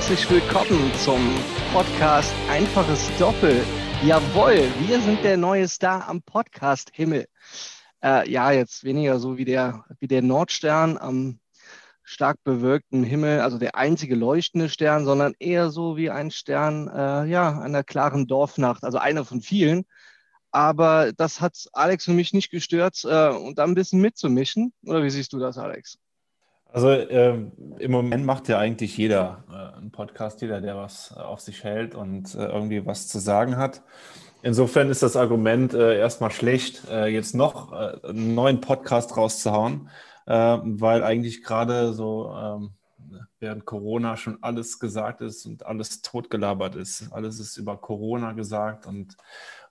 [0.00, 1.20] herzlich willkommen zum
[1.74, 3.62] Podcast Einfaches Doppel.
[4.02, 7.26] Jawohl, wir sind der neue Star am Podcast-Himmel.
[8.02, 11.38] Äh, ja, jetzt weniger so wie der, wie der Nordstern am
[12.02, 17.26] stark bewölkten Himmel, also der einzige leuchtende Stern, sondern eher so wie ein Stern äh,
[17.26, 19.84] ja, einer klaren Dorfnacht, also einer von vielen.
[20.50, 24.72] Aber das hat Alex und mich nicht gestört, äh, und da ein bisschen mitzumischen.
[24.82, 25.98] Oder wie siehst du das, Alex?
[26.72, 31.40] Also ähm, im Moment macht ja eigentlich jeder äh, einen Podcast, jeder, der was auf
[31.40, 33.82] sich hält und äh, irgendwie was zu sagen hat.
[34.42, 39.88] Insofern ist das Argument äh, erstmal schlecht, äh, jetzt noch äh, einen neuen Podcast rauszuhauen,
[40.26, 42.70] äh, weil eigentlich gerade so ähm,
[43.40, 47.12] während Corona schon alles gesagt ist und alles totgelabert ist.
[47.12, 49.16] Alles ist über Corona gesagt und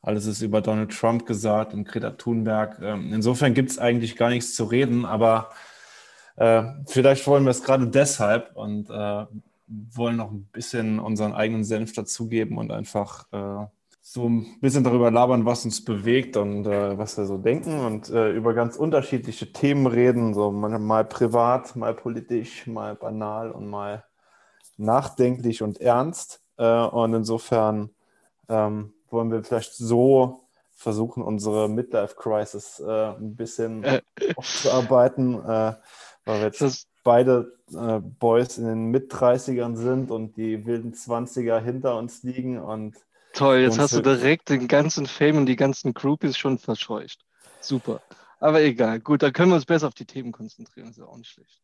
[0.02, 2.80] alles ist über Donald Trump gesagt und Greta Thunberg.
[2.82, 5.50] Ähm, insofern gibt es eigentlich gar nichts zu reden, aber
[6.40, 9.26] äh, vielleicht wollen wir es gerade deshalb und äh,
[9.68, 13.66] wollen noch ein bisschen unseren eigenen Senf dazugeben und einfach äh,
[14.02, 18.10] so ein bisschen darüber labern, was uns bewegt und äh, was wir so denken und
[18.10, 23.68] äh, über ganz unterschiedliche Themen reden, so mal, mal, privat, mal politisch, mal banal und
[23.68, 24.06] mal
[24.78, 26.42] nachdenklich und ernst.
[26.58, 27.90] Äh, und insofern
[28.48, 33.86] ähm, wollen wir vielleicht so versuchen, unsere Midlife-Crisis ein bisschen
[34.38, 35.36] aufzuarbeiten
[36.30, 41.98] weil wir jetzt beide äh, Boys in den Mit-30ern sind und die wilden 20er hinter
[41.98, 42.60] uns liegen.
[42.60, 42.96] Und
[43.34, 47.26] Toll, jetzt hast du direkt den ganzen Fame und die ganzen Groupies schon verscheucht.
[47.62, 48.02] Super.
[48.40, 51.10] Aber egal, gut, dann können wir uns besser auf die Themen konzentrieren, das ist ja
[51.10, 51.62] auch nicht schlecht.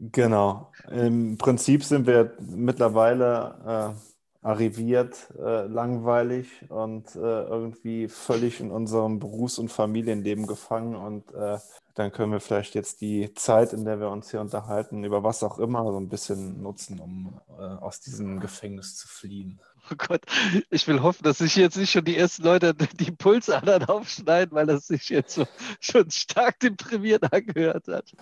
[0.00, 0.72] Genau.
[0.90, 9.18] Im Prinzip sind wir mittlerweile äh, arriviert, äh, langweilig und äh, irgendwie völlig in unserem
[9.18, 11.58] Berufs- und Familienleben gefangen und äh,
[11.98, 15.42] dann können wir vielleicht jetzt die Zeit, in der wir uns hier unterhalten, über was
[15.42, 19.60] auch immer, so ein bisschen nutzen, um äh, aus diesem Gefängnis zu fliehen.
[19.90, 20.20] Oh Gott,
[20.70, 24.66] ich will hoffen, dass sich jetzt nicht schon die ersten Leute die Pulsadern aufschneiden, weil
[24.66, 25.44] das sich jetzt so,
[25.80, 28.12] schon stark deprimiert angehört hat.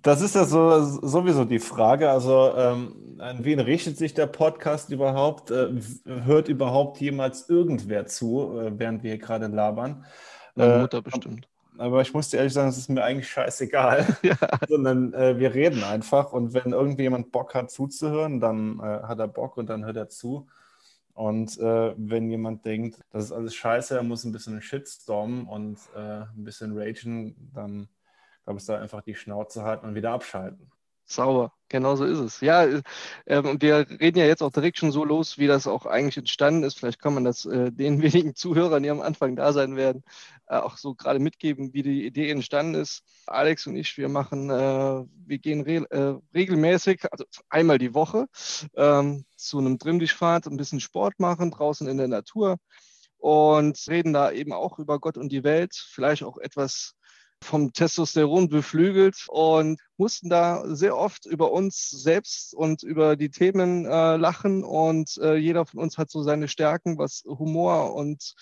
[0.00, 2.08] Das ist ja so, sowieso die Frage.
[2.08, 5.50] Also, ähm, an wen richtet sich der Podcast überhaupt?
[5.50, 5.68] Äh,
[6.06, 10.06] hört überhaupt jemals irgendwer zu, äh, während wir hier gerade labern?
[10.54, 11.46] Meine Mutter äh, bestimmt
[11.78, 14.36] aber ich muss dir ehrlich sagen, es ist mir eigentlich scheißegal, ja.
[14.68, 19.28] sondern äh, wir reden einfach und wenn irgendjemand Bock hat zuzuhören, dann äh, hat er
[19.28, 20.46] Bock und dann hört er zu.
[21.14, 25.78] Und äh, wenn jemand denkt, das ist alles scheiße, er muss ein bisschen Shitstormen und
[25.96, 27.88] äh, ein bisschen ragen, dann
[28.44, 30.70] glaube ich, da einfach die Schnauze halten und wieder abschalten.
[31.04, 32.40] Sauber, genau so ist es.
[32.40, 32.82] Ja, äh,
[33.26, 36.62] ähm, wir reden ja jetzt auch direkt schon so los, wie das auch eigentlich entstanden
[36.62, 36.78] ist.
[36.78, 40.04] Vielleicht kann man das äh, den wenigen Zuhörern, die am Anfang da sein werden,
[40.48, 43.02] auch so gerade mitgeben, wie die Idee entstanden ist.
[43.26, 48.26] Alex und ich, wir machen, äh, wir gehen re äh, regelmäßig, also einmal die Woche,
[48.74, 52.56] ähm, zu einem Trimmdichtfahrt, ein bisschen Sport machen, draußen in der Natur
[53.18, 56.94] und reden da eben auch über Gott und die Welt, vielleicht auch etwas
[57.42, 63.84] vom Testosteron beflügelt und mussten da sehr oft über uns selbst und über die Themen
[63.84, 64.64] äh, lachen.
[64.64, 68.34] Und äh, jeder von uns hat so seine Stärken, was Humor und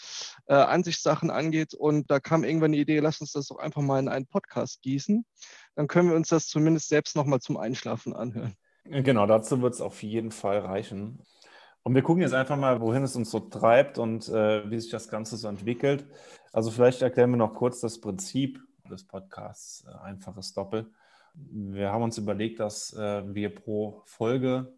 [0.46, 1.74] äh, Ansichtssachen angeht.
[1.74, 4.82] Und da kam irgendwann die Idee, lass uns das doch einfach mal in einen Podcast
[4.82, 5.24] gießen.
[5.74, 8.54] Dann können wir uns das zumindest selbst nochmal zum Einschlafen anhören.
[8.84, 11.22] Genau, dazu wird es auf jeden Fall reichen.
[11.82, 14.90] Und wir gucken jetzt einfach mal, wohin es uns so treibt und äh, wie sich
[14.90, 16.04] das Ganze so entwickelt.
[16.52, 20.90] Also vielleicht erklären wir noch kurz das Prinzip des Podcasts äh, Einfaches Doppel.
[21.34, 24.72] Wir haben uns überlegt, dass äh, wir pro Folge,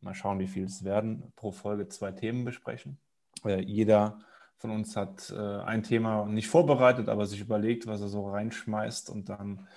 [0.00, 2.98] mal schauen, wie viel es werden, pro Folge zwei Themen besprechen.
[3.44, 4.20] Äh, jeder
[4.56, 9.28] von uns hat ein Thema nicht vorbereitet, aber sich überlegt, was er so reinschmeißt und
[9.28, 9.68] dann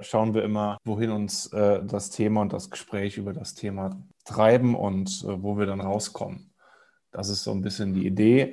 [0.00, 5.24] schauen wir immer, wohin uns das Thema und das Gespräch über das Thema treiben und
[5.26, 6.54] wo wir dann rauskommen.
[7.10, 8.52] Das ist so ein bisschen die Idee.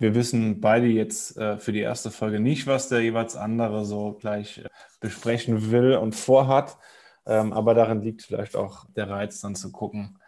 [0.00, 4.14] Wir wissen beide jetzt äh, für die erste Folge nicht, was der jeweils andere so
[4.14, 4.68] gleich äh,
[4.98, 6.78] besprechen will und vorhat.
[7.26, 10.18] Ähm, aber darin liegt vielleicht auch der Reiz, dann zu gucken,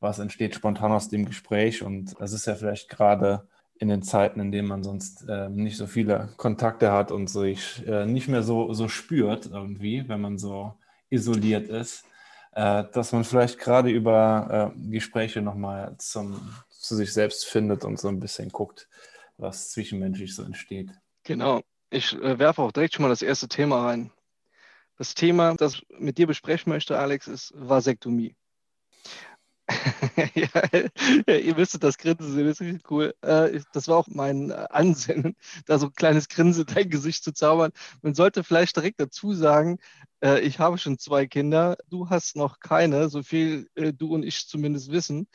[0.00, 1.82] was entsteht spontan aus dem Gespräch.
[1.82, 3.48] Und das ist ja vielleicht gerade
[3.78, 7.82] in den Zeiten, in denen man sonst äh, nicht so viele Kontakte hat und sich
[7.86, 10.74] äh, nicht mehr so, so spürt irgendwie, wenn man so
[11.08, 12.04] isoliert ist,
[12.54, 16.36] äh, dass man vielleicht gerade über äh, Gespräche nochmal zu
[16.68, 18.88] sich selbst findet und so ein bisschen guckt,
[19.42, 20.90] was zwischenmenschlich so entsteht.
[21.24, 21.62] Genau.
[21.90, 24.10] Ich äh, werfe auch direkt schon mal das erste Thema rein.
[24.96, 28.34] Das Thema, das ich mit dir besprechen möchte, Alex, ist Vasektomie.
[30.34, 33.14] ja, ihr müsstet das Grinsen sehen, das ist richtig cool.
[33.22, 35.36] Äh, das war auch mein äh, Ansinnen,
[35.66, 37.72] da so ein kleines Grinsen in dein Gesicht zu zaubern.
[38.02, 39.78] Man sollte vielleicht direkt dazu sagen,
[40.22, 44.46] äh, ich habe schon zwei Kinder, du hast noch keine, so viel du und ich
[44.48, 45.26] zumindest wissen.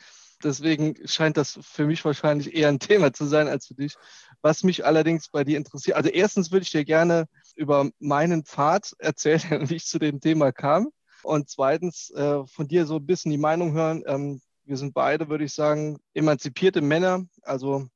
[0.42, 3.96] Deswegen scheint das für mich wahrscheinlich eher ein Thema zu sein als für dich.
[4.40, 7.26] Was mich allerdings bei dir interessiert, also erstens würde ich dir gerne
[7.56, 10.90] über meinen Pfad erzählen, wie ich zu dem Thema kam.
[11.24, 14.04] Und zweitens äh, von dir so ein bisschen die Meinung hören.
[14.06, 17.88] Ähm, wir sind beide, würde ich sagen, emanzipierte Männer, also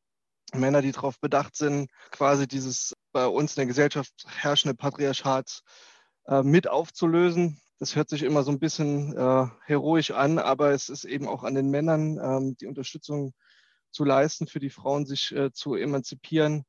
[0.55, 5.61] Männer, die darauf bedacht sind, quasi dieses bei uns in der Gesellschaft herrschende Patriarchat
[6.27, 7.61] äh, mit aufzulösen.
[7.83, 11.43] Das hört sich immer so ein bisschen äh, heroisch an, aber es ist eben auch
[11.43, 13.35] an den Männern, ähm, die Unterstützung
[13.91, 16.63] zu leisten, für die Frauen sich äh, zu emanzipieren.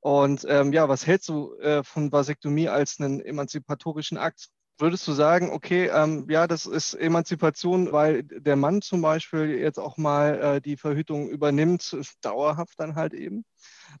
[0.00, 4.48] Und ähm, ja, was hältst du äh, von Vasektomie als einen emanzipatorischen Akt?
[4.76, 9.78] Würdest du sagen, okay, ähm, ja, das ist Emanzipation, weil der Mann zum Beispiel jetzt
[9.78, 13.46] auch mal äh, die Verhütung übernimmt, dauerhaft dann halt eben?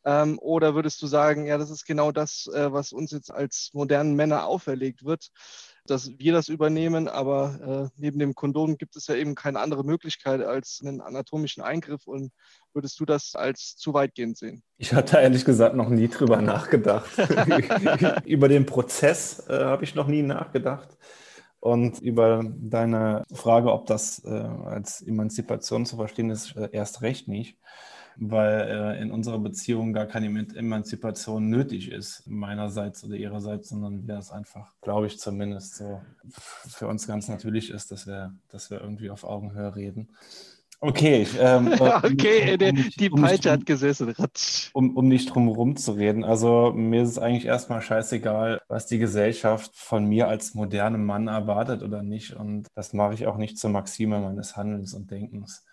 [0.04, 3.70] Ähm, oder würdest du sagen, ja, das ist genau das, äh, was uns jetzt als
[3.72, 5.30] modernen Männer auferlegt wird,
[5.86, 9.84] dass wir das übernehmen, aber äh, neben dem Kondom gibt es ja eben keine andere
[9.84, 12.32] Möglichkeit als einen anatomischen Eingriff und
[12.72, 14.62] würdest du das als zu weitgehend sehen?
[14.76, 17.10] Ich hatte ehrlich gesagt noch nie drüber nachgedacht.
[18.24, 20.96] über den Prozess äh, habe ich noch nie nachgedacht.
[21.60, 27.28] Und über deine Frage, ob das äh, als Emanzipation zu verstehen ist, äh, erst recht
[27.28, 27.58] nicht
[28.20, 34.18] weil äh, in unserer Beziehung gar keine Emanzipation nötig ist, meinerseits oder ihrerseits, sondern wir
[34.18, 38.80] es einfach, glaube ich zumindest, so für uns ganz natürlich ist, dass wir, dass wir
[38.80, 40.08] irgendwie auf Augenhöhe reden.
[40.80, 41.26] Okay.
[41.38, 44.14] Ähm, äh, okay, um, um, die um Peitsche hat gesessen.
[44.72, 46.24] Um, um nicht drum herum zu reden.
[46.24, 51.26] Also mir ist es eigentlich erstmal scheißegal, was die Gesellschaft von mir als modernem Mann
[51.26, 52.34] erwartet oder nicht.
[52.34, 55.64] Und das mache ich auch nicht zur Maxime meines Handelns und Denkens.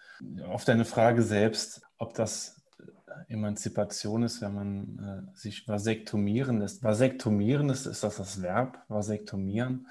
[0.47, 6.83] Auf deine Frage selbst, ob das äh, Emanzipation ist, wenn man äh, sich vasektomieren lässt.
[6.83, 8.83] Vasektomieren ist, ist das das Verb?
[8.87, 9.87] Vasektomieren?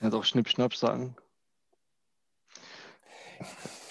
[0.00, 1.14] Ja, doch Schnipp-Schnapp sagen.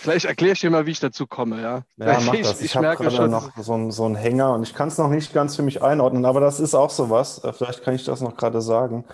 [0.03, 1.83] Vielleicht erkläre ich dir mal, wie ich dazu komme, ja.
[1.97, 2.59] Ja, mach das.
[2.59, 4.89] Ich, ich, ich habe gerade schon, noch so einen, so einen Hänger und ich kann
[4.89, 7.41] es noch nicht ganz für mich einordnen, aber das ist auch sowas.
[7.43, 9.05] Äh, vielleicht kann ich das noch gerade sagen.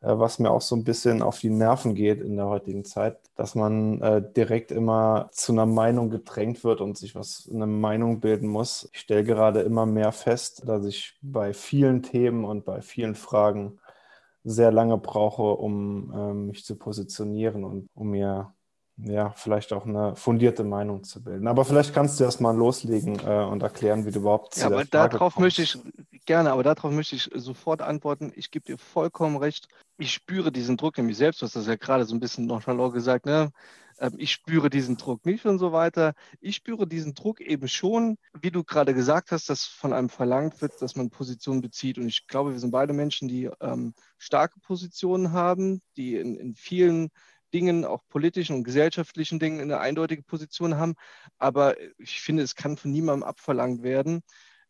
[0.00, 3.18] Äh, was mir auch so ein bisschen auf die Nerven geht in der heutigen Zeit,
[3.36, 8.20] dass man äh, direkt immer zu einer Meinung gedrängt wird und sich was eine Meinung
[8.20, 8.88] bilden muss.
[8.92, 13.78] Ich stelle gerade immer mehr fest, dass ich bei vielen Themen und bei vielen Fragen
[14.44, 18.54] sehr lange brauche, um äh, mich zu positionieren und um mir
[19.04, 21.46] ja, vielleicht auch eine fundierte Meinung zu bilden.
[21.46, 24.66] Aber vielleicht kannst du erst mal loslegen äh, und erklären, wie du überhaupt zu ja,
[24.66, 25.38] aber darauf kommst.
[25.38, 25.78] möchte ich
[26.26, 28.32] gerne, aber darauf möchte ich sofort antworten.
[28.34, 29.68] Ich gebe dir vollkommen recht.
[29.98, 31.40] Ich spüre diesen Druck in mich selbst.
[31.40, 33.52] Du hast das ja gerade so ein bisschen nonchalant gesagt, ne?
[34.00, 36.14] Ähm, ich spüre diesen Druck nicht und so weiter.
[36.40, 40.60] Ich spüre diesen Druck eben schon, wie du gerade gesagt hast, dass von einem verlangt
[40.60, 41.98] wird, dass man Positionen bezieht.
[41.98, 46.54] Und ich glaube, wir sind beide Menschen, die ähm, starke Positionen haben, die in, in
[46.54, 47.10] vielen
[47.54, 50.94] Dingen, auch politischen und gesellschaftlichen Dingen eine eindeutige Position haben.
[51.38, 54.22] Aber ich finde, es kann von niemandem abverlangt werden,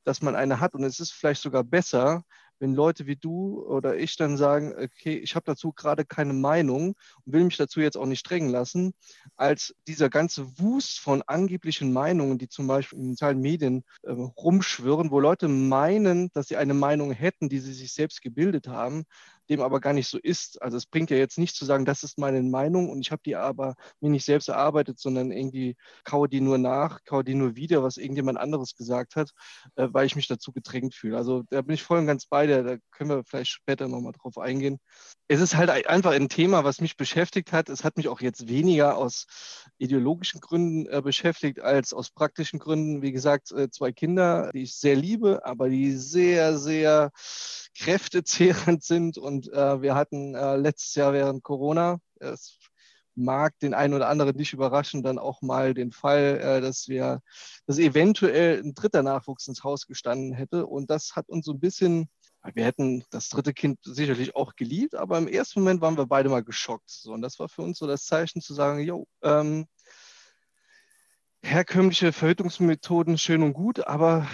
[0.04, 0.74] dass man eine hat.
[0.74, 2.24] Und es ist vielleicht sogar besser,
[2.60, 6.94] wenn Leute wie du oder ich dann sagen, okay, ich habe dazu gerade keine Meinung
[7.24, 8.94] und will mich dazu jetzt auch nicht drängen lassen,
[9.36, 15.10] als dieser ganze Wust von angeblichen Meinungen, die zum Beispiel in sozialen Medien äh, rumschwirren,
[15.10, 19.04] wo Leute meinen, dass sie eine Meinung hätten, die sie sich selbst gebildet haben
[19.50, 20.60] dem aber gar nicht so ist.
[20.62, 23.22] Also es bringt ja jetzt nicht zu sagen, das ist meine Meinung und ich habe
[23.24, 27.56] die aber mir nicht selbst erarbeitet, sondern irgendwie kaue die nur nach, kaue die nur
[27.56, 29.30] wieder, was irgendjemand anderes gesagt hat,
[29.76, 31.16] äh, weil ich mich dazu gedrängt fühle.
[31.16, 34.12] Also da bin ich voll und ganz bei dir, da können wir vielleicht später nochmal
[34.12, 34.78] drauf eingehen.
[35.30, 37.68] Es ist halt einfach ein Thema, was mich beschäftigt hat.
[37.68, 39.26] Es hat mich auch jetzt weniger aus
[39.76, 43.02] ideologischen Gründen äh, beschäftigt als aus praktischen Gründen.
[43.02, 47.10] Wie gesagt, äh, zwei Kinder, die ich sehr liebe, aber die sehr, sehr
[47.76, 49.18] kräftezehrend sind.
[49.18, 52.58] Und äh, wir hatten äh, letztes Jahr während Corona, es
[53.14, 57.20] mag den einen oder anderen nicht überraschen, dann auch mal den Fall, äh, dass wir,
[57.66, 60.66] dass eventuell ein dritter Nachwuchs ins Haus gestanden hätte.
[60.66, 62.08] Und das hat uns so ein bisschen,
[62.54, 66.28] wir hätten das dritte Kind sicherlich auch geliebt, aber im ersten Moment waren wir beide
[66.28, 66.88] mal geschockt.
[66.88, 69.66] So, und das war für uns so das Zeichen zu sagen, jo, ähm,
[71.42, 74.26] herkömmliche Verhütungsmethoden schön und gut, aber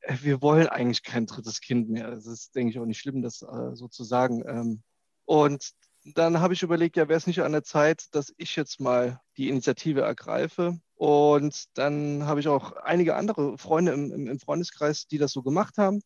[0.00, 2.10] äh, wir wollen eigentlich kein drittes Kind mehr.
[2.10, 4.42] Das ist, denke ich, auch nicht schlimm, das äh, so zu sagen.
[4.46, 4.82] Ähm,
[5.24, 5.72] und
[6.04, 9.20] dann habe ich überlegt, ja, wäre es nicht an der Zeit, dass ich jetzt mal
[9.36, 10.80] die Initiative ergreife.
[10.94, 15.42] Und dann habe ich auch einige andere Freunde im, im, im Freundeskreis, die das so
[15.42, 16.00] gemacht haben.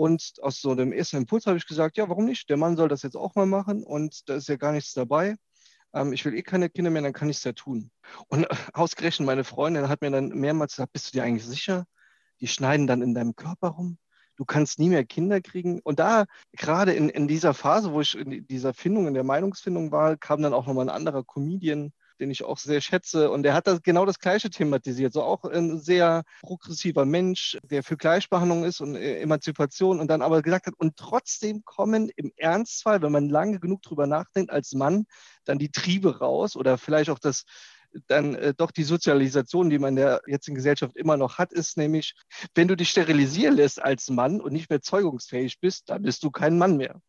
[0.00, 2.48] Und aus so dem ersten Impuls habe ich gesagt, ja, warum nicht?
[2.48, 5.36] Der Mann soll das jetzt auch mal machen und da ist ja gar nichts dabei.
[5.92, 7.90] ähm, ich will eh keine Kinder mehr, dann kann ich es ja tun.
[8.28, 11.84] Und ausgerechnet meine Freundin hat mir dann mehrmals gesagt, bist du dir eigentlich sicher?
[12.40, 13.98] Die schneiden dann in deinem Körper rum.
[14.36, 15.80] Du kannst nie mehr Kinder kriegen.
[15.80, 19.92] Und da, gerade in, in dieser Phase, wo ich in dieser Findung, in der Meinungsfindung
[19.92, 23.30] war, kam dann auch nochmal ein anderer Comedian, den ich auch sehr schätze.
[23.30, 25.12] Und der hat das, genau das Gleiche thematisiert.
[25.12, 30.22] So auch ein sehr progressiver Mensch, der für Gleichbehandlung ist und äh, Emanzipation und dann
[30.22, 34.72] aber gesagt hat, und trotzdem kommen im Ernstfall, wenn man lange genug drüber nachdenkt, als
[34.72, 35.06] Mann
[35.44, 37.44] dann die Triebe raus oder vielleicht auch das
[38.06, 41.76] dann äh, doch die Sozialisation, die man in der jetzigen Gesellschaft immer noch hat, ist
[41.76, 42.14] nämlich,
[42.54, 46.30] wenn du dich sterilisieren lässt als Mann und nicht mehr zeugungsfähig bist, dann bist du
[46.30, 47.00] kein Mann mehr.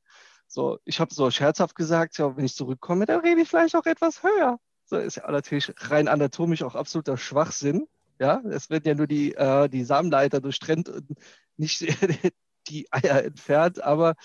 [0.47, 3.85] So, ich habe so scherzhaft gesagt, ja, wenn ich zurückkomme, dann rede ich vielleicht auch
[3.85, 4.59] etwas höher.
[4.91, 7.87] So ist ja natürlich rein anatomisch auch absoluter Schwachsinn.
[8.19, 11.07] Ja, es werden ja nur die, äh, die Samenleiter durchtrennt und
[11.55, 11.79] nicht
[12.67, 14.15] die Eier entfernt, aber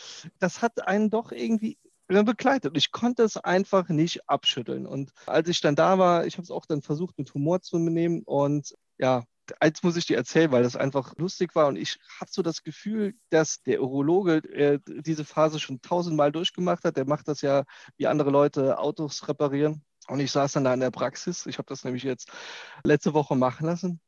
[0.40, 2.76] das hat einen doch irgendwie begleitet.
[2.76, 4.88] Ich konnte es einfach nicht abschütteln.
[4.88, 7.78] Und als ich dann da war, ich habe es auch dann versucht, mit Humor zu
[7.78, 8.24] nehmen.
[8.24, 9.22] Und ja,
[9.60, 11.68] eins muss ich dir erzählen, weil das einfach lustig war.
[11.68, 16.82] Und ich habe so das Gefühl, dass der Urologe äh, diese Phase schon tausendmal durchgemacht
[16.84, 16.96] hat.
[16.96, 17.62] Der macht das ja,
[17.98, 19.85] wie andere Leute Autos reparieren.
[20.08, 21.46] Und ich saß dann da in der Praxis.
[21.46, 22.30] Ich habe das nämlich jetzt
[22.84, 24.00] letzte Woche machen lassen.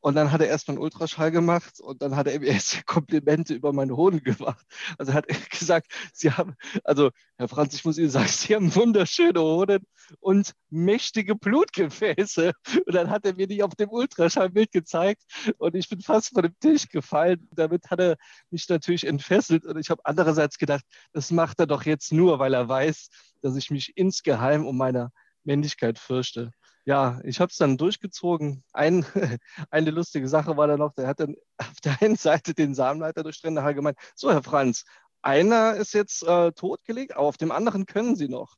[0.00, 3.54] Und dann hat er erstmal einen Ultraschall gemacht und dann hat er mir erst Komplimente
[3.54, 4.64] über meine Hoden gemacht.
[4.98, 8.74] Also er hat gesagt, Sie haben, also Herr Franz, ich muss Ihnen sagen, Sie haben
[8.74, 9.84] wunderschöne Hoden
[10.20, 12.52] und mächtige Blutgefäße.
[12.86, 15.22] Und dann hat er mir die auf dem Ultraschallbild gezeigt
[15.58, 17.48] und ich bin fast von dem Tisch gefallen.
[17.52, 18.16] Damit hat er
[18.50, 22.54] mich natürlich entfesselt und ich habe andererseits gedacht, das macht er doch jetzt nur, weil
[22.54, 23.08] er weiß,
[23.42, 25.10] dass ich mich insgeheim um meine
[25.46, 26.50] Männlichkeit fürchte.
[26.84, 28.62] Ja, ich habe es dann durchgezogen.
[28.72, 29.04] Ein,
[29.70, 33.22] eine lustige Sache war da noch, der hat dann auf der einen Seite den Samenleiter
[33.22, 34.84] durchtrennt, hat gemeint, so Herr Franz,
[35.22, 38.56] einer ist jetzt äh, totgelegt, aber auf dem anderen können Sie noch.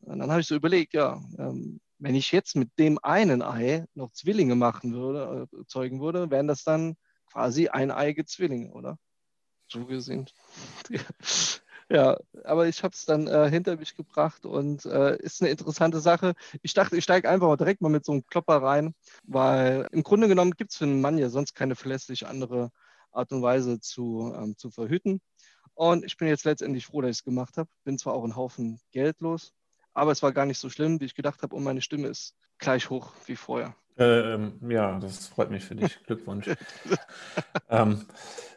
[0.00, 3.86] Und dann habe ich so überlegt, ja, ähm, wenn ich jetzt mit dem einen Ei
[3.94, 6.96] noch Zwillinge machen würde, äh, zeugen würde, wären das dann
[7.32, 8.98] quasi eineige Zwillinge, oder?
[9.68, 10.28] So gesehen.
[11.90, 16.00] Ja, aber ich habe es dann äh, hinter mich gebracht und äh, ist eine interessante
[16.00, 16.34] Sache.
[16.62, 20.02] Ich dachte, ich steige einfach mal direkt mal mit so einem Klopper rein, weil im
[20.02, 22.70] Grunde genommen gibt es für einen Mann ja sonst keine verlässlich andere
[23.12, 25.20] Art und Weise zu, ähm, zu verhüten.
[25.74, 27.68] Und ich bin jetzt letztendlich froh, dass ich es gemacht habe.
[27.84, 29.52] Bin zwar auch ein Haufen Geld los,
[29.92, 31.54] aber es war gar nicht so schlimm, wie ich gedacht habe.
[31.54, 33.74] Und meine Stimme ist gleich hoch wie vorher.
[33.96, 36.02] Ähm, ja, das freut mich für dich.
[36.04, 36.48] Glückwunsch.
[37.68, 38.06] ähm,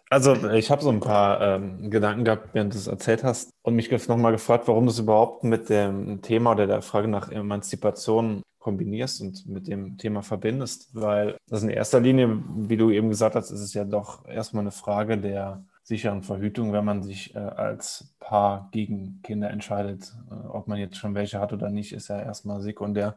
[0.09, 3.75] also ich habe so ein paar ähm, Gedanken gehabt, während du es erzählt hast und
[3.75, 8.41] mich nochmal gefragt, warum du es überhaupt mit dem Thema oder der Frage nach Emanzipation
[8.59, 13.35] kombinierst und mit dem Thema verbindest, weil das in erster Linie, wie du eben gesagt
[13.35, 17.39] hast, ist es ja doch erstmal eine Frage der sicheren Verhütung, wenn man sich äh,
[17.39, 20.13] als Paar gegen Kinder entscheidet.
[20.29, 23.15] Äh, ob man jetzt schon welche hat oder nicht, ist ja erstmal sekundär.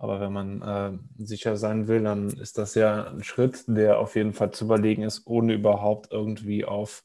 [0.00, 4.16] Aber wenn man äh, sicher sein will, dann ist das ja ein Schritt, der auf
[4.16, 7.04] jeden Fall zu überlegen ist, ohne überhaupt irgendwie auf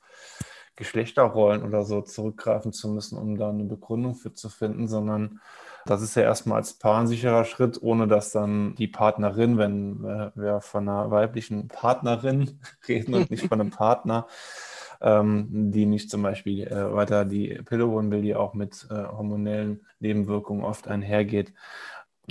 [0.78, 5.42] Geschlechterrollen oder so zurückgreifen zu müssen, um da eine Begründung für zu finden, sondern
[5.86, 10.02] das ist ja erstmal als Paar ein sicherer Schritt, ohne dass dann die Partnerin, wenn
[10.02, 14.26] wir von einer weiblichen Partnerin reden und nicht von einem Partner,
[15.02, 19.04] ähm, die nicht zum Beispiel äh, weiter die Pille holen will, die auch mit äh,
[19.04, 21.54] hormonellen Nebenwirkungen oft einhergeht,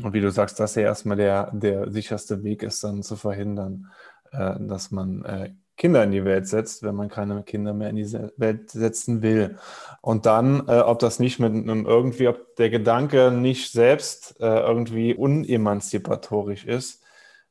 [0.03, 3.91] und wie du sagst, dass ja erstmal der, der sicherste Weg ist, dann zu verhindern,
[4.33, 7.97] äh, dass man äh, Kinder in die Welt setzt, wenn man keine Kinder mehr in
[7.97, 9.59] die Welt setzen will.
[10.01, 14.61] Und dann, äh, ob das nicht mit einem irgendwie, ob der Gedanke nicht selbst äh,
[14.61, 17.03] irgendwie unemanzipatorisch ist,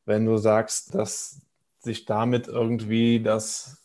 [0.06, 1.42] wenn du sagst, dass
[1.80, 3.83] sich damit irgendwie das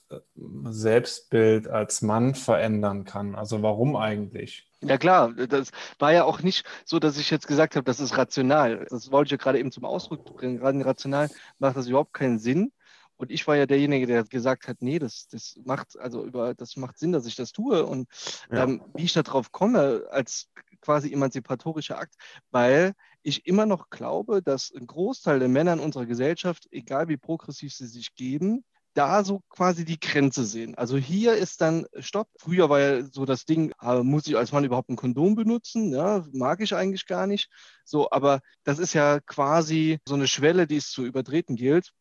[0.64, 3.34] Selbstbild als Mann verändern kann.
[3.34, 4.70] Also warum eigentlich?
[4.80, 8.16] Ja klar, das war ja auch nicht so, dass ich jetzt gesagt habe, das ist
[8.16, 8.86] rational.
[8.90, 10.58] Das wollte ich ja gerade eben zum Ausdruck bringen.
[10.58, 12.72] Gerade rational macht das überhaupt keinen Sinn.
[13.16, 16.76] Und ich war ja derjenige, der gesagt hat, nee, das, das macht, also über, das
[16.76, 17.84] macht Sinn, dass ich das tue.
[17.84, 18.08] Und
[18.50, 18.62] ja.
[18.62, 20.48] ähm, wie ich darauf komme, als
[20.80, 22.14] quasi emanzipatorischer Akt,
[22.52, 27.16] weil ich immer noch glaube, dass ein Großteil der Männer in unserer Gesellschaft, egal wie
[27.16, 30.74] progressiv sie sich geben, da so quasi die Grenze sehen.
[30.74, 32.28] Also hier ist dann Stopp.
[32.38, 35.92] Früher war ja so das Ding, äh, muss ich als Mann überhaupt ein Kondom benutzen?
[35.92, 37.48] Ja, mag ich eigentlich gar nicht.
[37.84, 41.92] So, aber das ist ja quasi so eine Schwelle, die es zu übertreten gilt.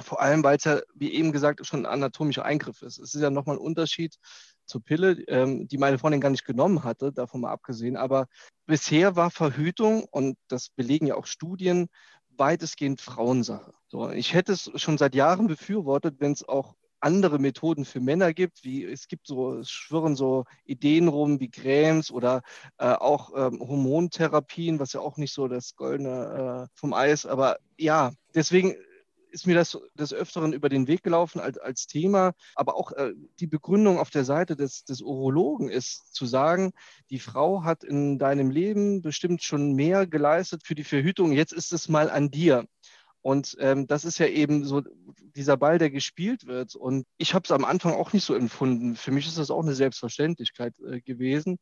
[0.00, 2.98] Vor allem, weil es ja, wie eben gesagt, schon ein anatomischer Eingriff ist.
[2.98, 4.16] Es ist ja nochmal ein Unterschied
[4.64, 7.96] zur Pille, ähm, die meine Freundin gar nicht genommen hatte, davon mal abgesehen.
[7.96, 8.26] Aber
[8.66, 11.88] bisher war Verhütung, und das belegen ja auch Studien,
[12.40, 13.72] weitestgehend Frauensache.
[13.86, 18.34] So, ich hätte es schon seit Jahren befürwortet, wenn es auch andere Methoden für Männer
[18.34, 22.42] gibt, wie es gibt so, es schwirren so Ideen rum wie Cremes oder
[22.78, 27.58] äh, auch ähm, Hormontherapien, was ja auch nicht so das Goldene äh, vom Eis, aber
[27.78, 28.74] ja, deswegen
[29.30, 32.32] ist mir das des Öfteren über den Weg gelaufen als, als Thema.
[32.54, 36.72] Aber auch äh, die Begründung auf der Seite des, des Urologen ist zu sagen,
[37.10, 41.32] die Frau hat in deinem Leben bestimmt schon mehr geleistet für die Verhütung.
[41.32, 42.66] Jetzt ist es mal an dir.
[43.22, 44.82] Und ähm, das ist ja eben so
[45.36, 46.74] dieser Ball, der gespielt wird.
[46.74, 48.96] Und ich habe es am Anfang auch nicht so empfunden.
[48.96, 51.58] Für mich ist das auch eine Selbstverständlichkeit äh, gewesen.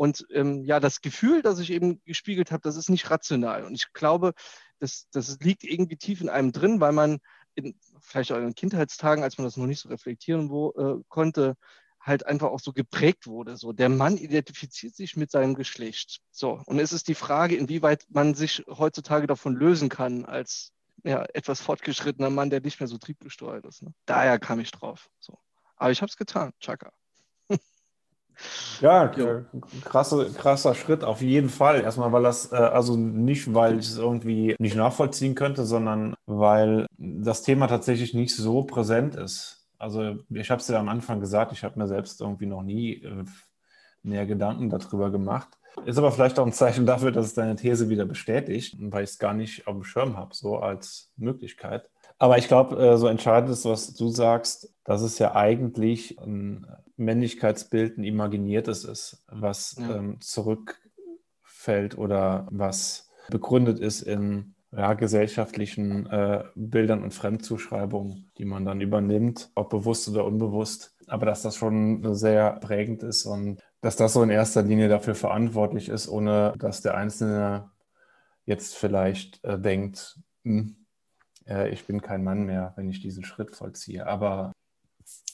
[0.00, 3.64] Und ähm, ja, das Gefühl, das ich eben gespiegelt habe, das ist nicht rational.
[3.64, 4.32] Und ich glaube,
[4.78, 7.18] das, das liegt irgendwie tief in einem drin, weil man
[7.54, 11.54] in, vielleicht auch in Kindheitstagen, als man das noch nicht so reflektieren wo, äh, konnte,
[12.00, 13.58] halt einfach auch so geprägt wurde.
[13.58, 16.22] So, der Mann identifiziert sich mit seinem Geschlecht.
[16.30, 20.72] So, und es ist die Frage, inwieweit man sich heutzutage davon lösen kann als
[21.04, 23.82] ja, etwas fortgeschrittener Mann, der nicht mehr so triebgesteuert ist.
[23.82, 23.92] Ne?
[24.06, 25.10] Daher kam ich drauf.
[25.18, 25.38] So.
[25.76, 26.90] Aber ich habe es getan, Chaka.
[28.80, 29.12] Ja,
[29.84, 31.82] krasse, krasser Schritt auf jeden Fall.
[31.82, 36.86] Erstmal, weil das, äh, also nicht, weil ich es irgendwie nicht nachvollziehen könnte, sondern weil
[36.96, 39.68] das Thema tatsächlich nicht so präsent ist.
[39.78, 43.02] Also ich habe es ja am Anfang gesagt, ich habe mir selbst irgendwie noch nie
[43.02, 43.24] äh,
[44.02, 45.48] mehr Gedanken darüber gemacht.
[45.84, 49.10] Ist aber vielleicht auch ein Zeichen dafür, dass es deine These wieder bestätigt, weil ich
[49.10, 51.88] es gar nicht auf dem Schirm habe, so als Möglichkeit.
[52.20, 56.66] Aber ich glaube, äh, so entscheidend ist, was du sagst, dass es ja eigentlich ein
[56.96, 59.96] Männlichkeitsbild, ein imaginiertes ist, was ja.
[59.96, 68.66] ähm, zurückfällt oder was begründet ist in ja, gesellschaftlichen äh, Bildern und Fremdzuschreibungen, die man
[68.66, 70.94] dann übernimmt, ob bewusst oder unbewusst.
[71.06, 75.14] Aber dass das schon sehr prägend ist und dass das so in erster Linie dafür
[75.14, 77.70] verantwortlich ist, ohne dass der Einzelne
[78.44, 80.76] jetzt vielleicht äh, denkt, hm,
[81.46, 84.06] äh, ich bin kein Mann mehr, wenn ich diesen Schritt vollziehe.
[84.06, 84.52] Aber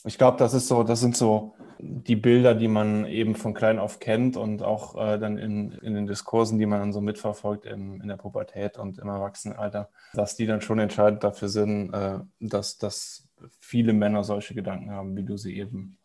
[0.04, 3.78] ich glaube, das ist so, das sind so die Bilder, die man eben von klein
[3.78, 7.66] auf kennt und auch äh, dann in, in den Diskursen, die man dann so mitverfolgt
[7.66, 12.20] in, in der Pubertät und im Erwachsenenalter, dass die dann schon entscheidend dafür sind, äh,
[12.40, 13.28] dass, dass
[13.60, 15.98] viele Männer solche Gedanken haben, wie du sie eben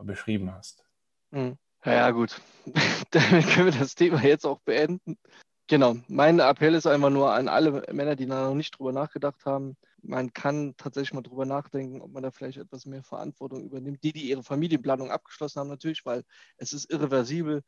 [0.00, 0.84] beschrieben hast.
[1.30, 1.58] Mhm.
[1.84, 2.40] Ja, ja, gut.
[3.10, 5.18] Damit können wir das Thema jetzt auch beenden.
[5.66, 9.46] Genau, mein Appell ist einfach nur an alle Männer, die da noch nicht drüber nachgedacht
[9.46, 9.76] haben.
[10.02, 14.04] Man kann tatsächlich mal drüber nachdenken, ob man da vielleicht etwas mehr Verantwortung übernimmt.
[14.04, 16.24] Die, die ihre Familienplanung abgeschlossen haben, natürlich, weil
[16.58, 17.62] es ist irreversibel.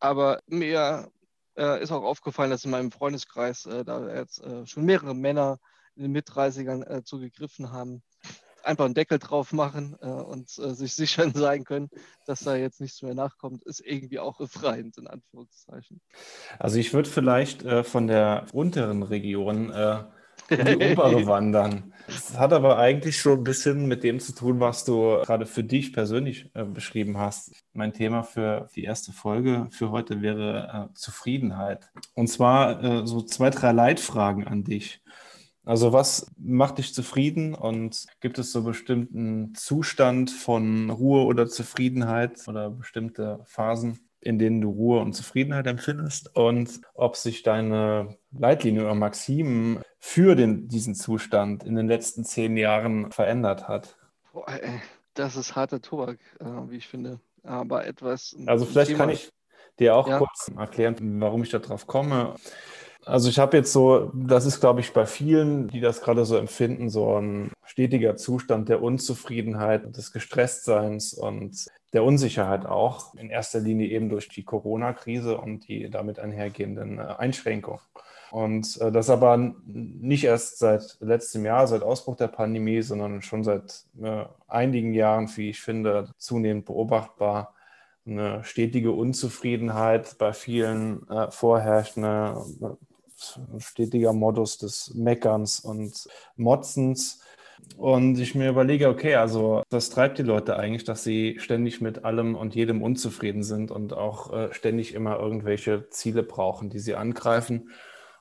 [0.00, 1.08] Aber mir
[1.56, 5.60] äh, ist auch aufgefallen, dass in meinem Freundeskreis äh, da jetzt äh, schon mehrere Männer
[5.94, 8.02] in den Mit-30ern äh, zugegriffen haben
[8.66, 11.90] einfach einen Deckel drauf machen äh, und äh, sich sicher sein können,
[12.26, 16.00] dass da jetzt nichts mehr nachkommt, ist irgendwie auch befreiend, in Anführungszeichen.
[16.58, 20.04] Also ich würde vielleicht äh, von der unteren Region äh,
[20.50, 21.92] in die obere wandern.
[22.06, 25.64] Das hat aber eigentlich schon ein bisschen mit dem zu tun, was du gerade für
[25.64, 27.52] dich persönlich äh, beschrieben hast.
[27.72, 31.90] Mein Thema für die erste Folge für heute wäre äh, Zufriedenheit.
[32.14, 35.02] Und zwar so zwei, drei Leitfragen an dich.
[35.66, 42.46] Also was macht dich zufrieden und gibt es so bestimmten Zustand von Ruhe oder Zufriedenheit
[42.46, 48.84] oder bestimmte Phasen, in denen du Ruhe und Zufriedenheit empfindest und ob sich deine Leitlinie
[48.84, 53.96] oder Maximen für den, diesen Zustand in den letzten zehn Jahren verändert hat?
[54.32, 54.80] Boah, ey,
[55.14, 57.18] das ist harter Tobak, äh, wie ich finde.
[57.42, 58.36] Aber etwas.
[58.46, 59.00] Also vielleicht Thema.
[59.00, 59.32] kann ich
[59.80, 60.18] dir auch ja.
[60.18, 62.36] kurz erklären, warum ich darauf komme.
[63.06, 66.36] Also ich habe jetzt so, das ist, glaube ich, bei vielen, die das gerade so
[66.36, 73.14] empfinden, so ein stetiger Zustand der Unzufriedenheit, des Gestresstseins und der Unsicherheit auch.
[73.14, 77.80] In erster Linie eben durch die Corona-Krise und die damit einhergehenden äh, Einschränkungen.
[78.32, 83.44] Und äh, das aber nicht erst seit letztem Jahr, seit Ausbruch der Pandemie, sondern schon
[83.44, 87.54] seit äh, einigen Jahren, wie ich finde, zunehmend beobachtbar
[88.04, 92.44] eine stetige Unzufriedenheit bei vielen äh, vorherrscht, eine
[93.58, 97.20] stetiger Modus des Meckerns und Motzens.
[97.76, 102.04] Und ich mir überlege, okay, also was treibt die Leute eigentlich, dass sie ständig mit
[102.04, 106.94] allem und jedem unzufrieden sind und auch äh, ständig immer irgendwelche Ziele brauchen, die sie
[106.94, 107.70] angreifen.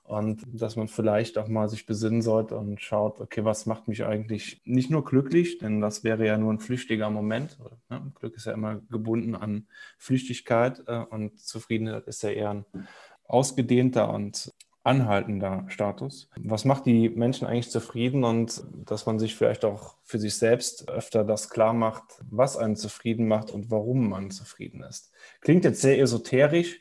[0.04, 4.06] Und dass man vielleicht auch mal sich besinnen sollte und schaut, okay, was macht mich
[4.06, 7.58] eigentlich nicht nur glücklich, denn das wäre ja nur ein flüchtiger Moment.
[7.90, 8.12] Ne?
[8.14, 12.66] Glück ist ja immer gebunden an Flüchtigkeit äh, und Zufriedenheit ist ja eher ein
[13.28, 14.54] ausgedehnter und
[14.86, 16.30] anhaltender Status.
[16.38, 20.90] Was macht die Menschen eigentlich zufrieden und dass man sich vielleicht auch für sich selbst
[20.90, 25.12] öfter das klar macht, was einen zufrieden macht und warum man zufrieden ist.
[25.42, 26.80] Klingt jetzt sehr esoterisch,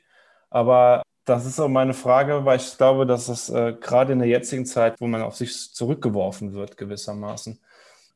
[0.51, 4.29] aber das ist auch meine Frage, weil ich glaube, dass es äh, gerade in der
[4.29, 7.59] jetzigen Zeit, wo man auf sich zurückgeworfen wird, gewissermaßen,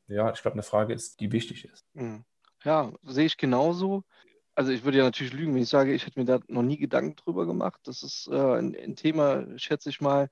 [0.08, 1.86] ja, ich glaube, eine Frage ist, die wichtig ist.
[1.94, 2.24] Hm.
[2.64, 4.04] Ja, sehe ich genauso.
[4.58, 6.78] Also ich würde ja natürlich lügen, wenn ich sage, ich hätte mir da noch nie
[6.78, 7.78] Gedanken drüber gemacht.
[7.84, 10.30] Das ist äh, ein, ein Thema, schätze ich mal,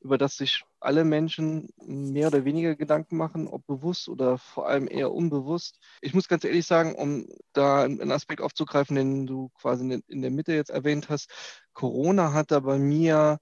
[0.00, 4.88] über das sich alle Menschen mehr oder weniger Gedanken machen, ob bewusst oder vor allem
[4.90, 5.78] eher unbewusst.
[6.00, 10.32] Ich muss ganz ehrlich sagen, um da einen Aspekt aufzugreifen, den du quasi in der
[10.32, 11.30] Mitte jetzt erwähnt hast,
[11.72, 13.38] Corona hat da bei mir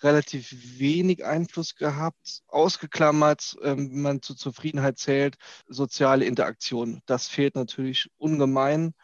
[0.00, 7.02] relativ wenig Einfluss gehabt, ausgeklammert, ähm, wenn man zur Zufriedenheit zählt, soziale Interaktion.
[7.06, 8.94] Das fehlt natürlich ungemein.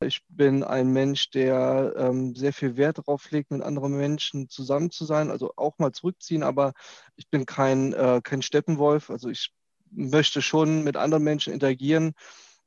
[0.00, 4.90] Ich bin ein Mensch, der ähm, sehr viel Wert darauf legt, mit anderen Menschen zusammen
[4.90, 6.72] zu sein, also auch mal zurückziehen, aber
[7.16, 9.10] ich bin kein, äh, kein Steppenwolf.
[9.10, 9.52] Also ich
[9.90, 12.12] möchte schon mit anderen Menschen interagieren.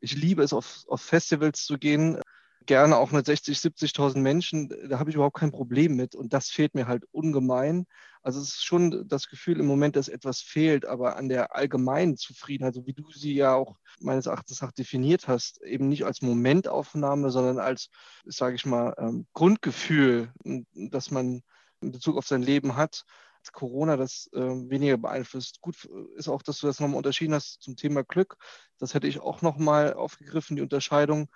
[0.02, 2.20] Ich liebe es, auf, auf Festivals zu gehen
[2.65, 6.15] gerne auch mit 60, 70.000 Menschen, da habe ich überhaupt kein Problem mit.
[6.15, 7.86] Und das fehlt mir halt ungemein.
[8.24, 12.17] Also es ist schon das Gefühl im Moment, dass etwas fehlt, aber an der allgemeinen
[12.17, 16.21] Zufriedenheit, so wie du sie ja auch meines Erachtens nach definiert hast, eben nicht als
[16.21, 17.89] Momentaufnahme, sondern als,
[18.26, 20.32] sage ich mal, ähm, Grundgefühl,
[20.74, 21.41] dass man
[21.82, 23.06] in Bezug auf sein Leben hat.
[23.54, 25.62] Corona das äh, weniger beeinflusst.
[25.62, 28.38] Gut ist auch, dass du das nochmal unterschieden hast zum Thema Glück.
[28.78, 31.28] Das hätte ich auch nochmal aufgegriffen, die Unterscheidung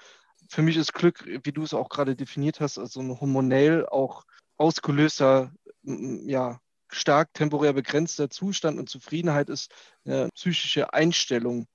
[0.50, 4.24] für mich ist Glück, wie du es auch gerade definiert hast, also ein hormonell auch
[4.58, 5.52] ausgelöster,
[5.84, 9.72] ja, stark temporär begrenzter Zustand und Zufriedenheit ist
[10.06, 11.68] eine psychische Einstellung.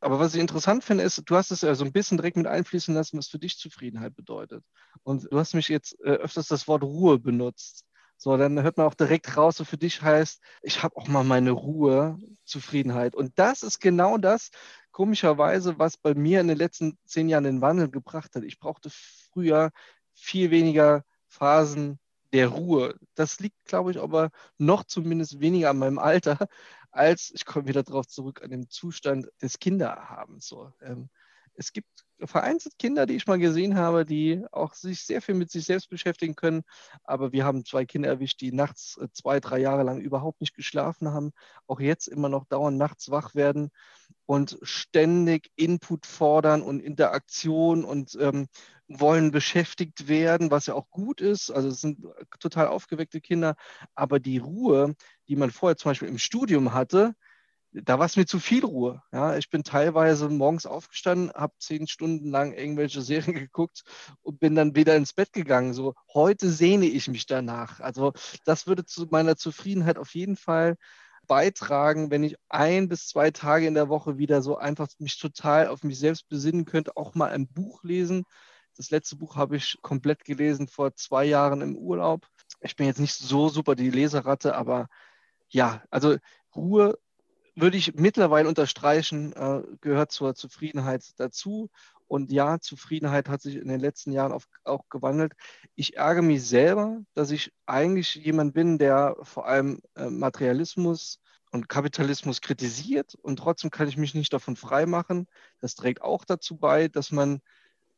[0.00, 2.46] Aber was ich interessant finde, ist, du hast es ja so ein bisschen direkt mit
[2.46, 4.64] einfließen lassen, was für dich Zufriedenheit bedeutet.
[5.02, 7.84] Und du hast mich jetzt äh, öfters das Wort Ruhe benutzt.
[8.16, 11.24] So, dann hört man auch direkt raus, so für dich heißt, ich habe auch mal
[11.24, 13.14] meine Ruhe, Zufriedenheit.
[13.14, 14.50] Und das ist genau das,
[14.92, 18.44] komischerweise, was bei mir in den letzten zehn Jahren den Wandel gebracht hat.
[18.44, 19.70] Ich brauchte früher
[20.14, 21.98] viel weniger Phasen
[22.32, 22.94] der Ruhe.
[23.14, 26.38] Das liegt, glaube ich, aber noch zumindest weniger an meinem Alter,
[26.90, 30.46] als ich komme wieder darauf zurück, an dem Zustand des Kinderhabens.
[30.46, 31.08] So, ähm,
[31.54, 31.88] es gibt
[32.24, 35.88] vereinzelt Kinder, die ich mal gesehen habe, die auch sich sehr viel mit sich selbst
[35.88, 36.62] beschäftigen können.
[37.04, 40.54] Aber wir haben zwei Kinder erwischt, die nachts äh, zwei, drei Jahre lang überhaupt nicht
[40.54, 41.32] geschlafen haben,
[41.66, 43.70] auch jetzt immer noch dauernd nachts wach werden
[44.26, 48.48] und ständig Input fordern und Interaktion und ähm,
[48.88, 51.50] wollen beschäftigt werden, was ja auch gut ist.
[51.50, 52.04] Also es sind
[52.40, 53.54] total aufgeweckte Kinder.
[53.94, 54.94] Aber die Ruhe,
[55.28, 57.14] die man vorher zum Beispiel im Studium hatte,
[57.72, 59.02] da war es mir zu viel Ruhe.
[59.12, 63.82] Ja, ich bin teilweise morgens aufgestanden, habe zehn Stunden lang irgendwelche Serien geguckt
[64.22, 65.72] und bin dann wieder ins Bett gegangen.
[65.74, 67.80] So heute sehne ich mich danach.
[67.80, 68.12] Also
[68.44, 70.76] das würde zu meiner Zufriedenheit auf jeden Fall
[71.26, 75.68] beitragen, wenn ich ein bis zwei Tage in der Woche wieder so einfach mich total
[75.68, 78.24] auf mich selbst besinnen könnte, auch mal ein Buch lesen.
[78.76, 82.26] Das letzte Buch habe ich komplett gelesen vor zwei Jahren im Urlaub.
[82.60, 84.88] Ich bin jetzt nicht so super die Leseratte, aber
[85.48, 86.16] ja, also
[86.54, 86.98] Ruhe
[87.54, 91.70] würde ich mittlerweile unterstreichen, äh, gehört zur Zufriedenheit dazu.
[92.06, 95.34] Und ja, Zufriedenheit hat sich in den letzten Jahren auch, auch gewandelt.
[95.76, 101.20] Ich ärgere mich selber, dass ich eigentlich jemand bin, der vor allem äh, Materialismus
[101.52, 105.26] und Kapitalismus kritisiert und trotzdem kann ich mich nicht davon freimachen.
[105.60, 107.40] Das trägt auch dazu bei, dass man,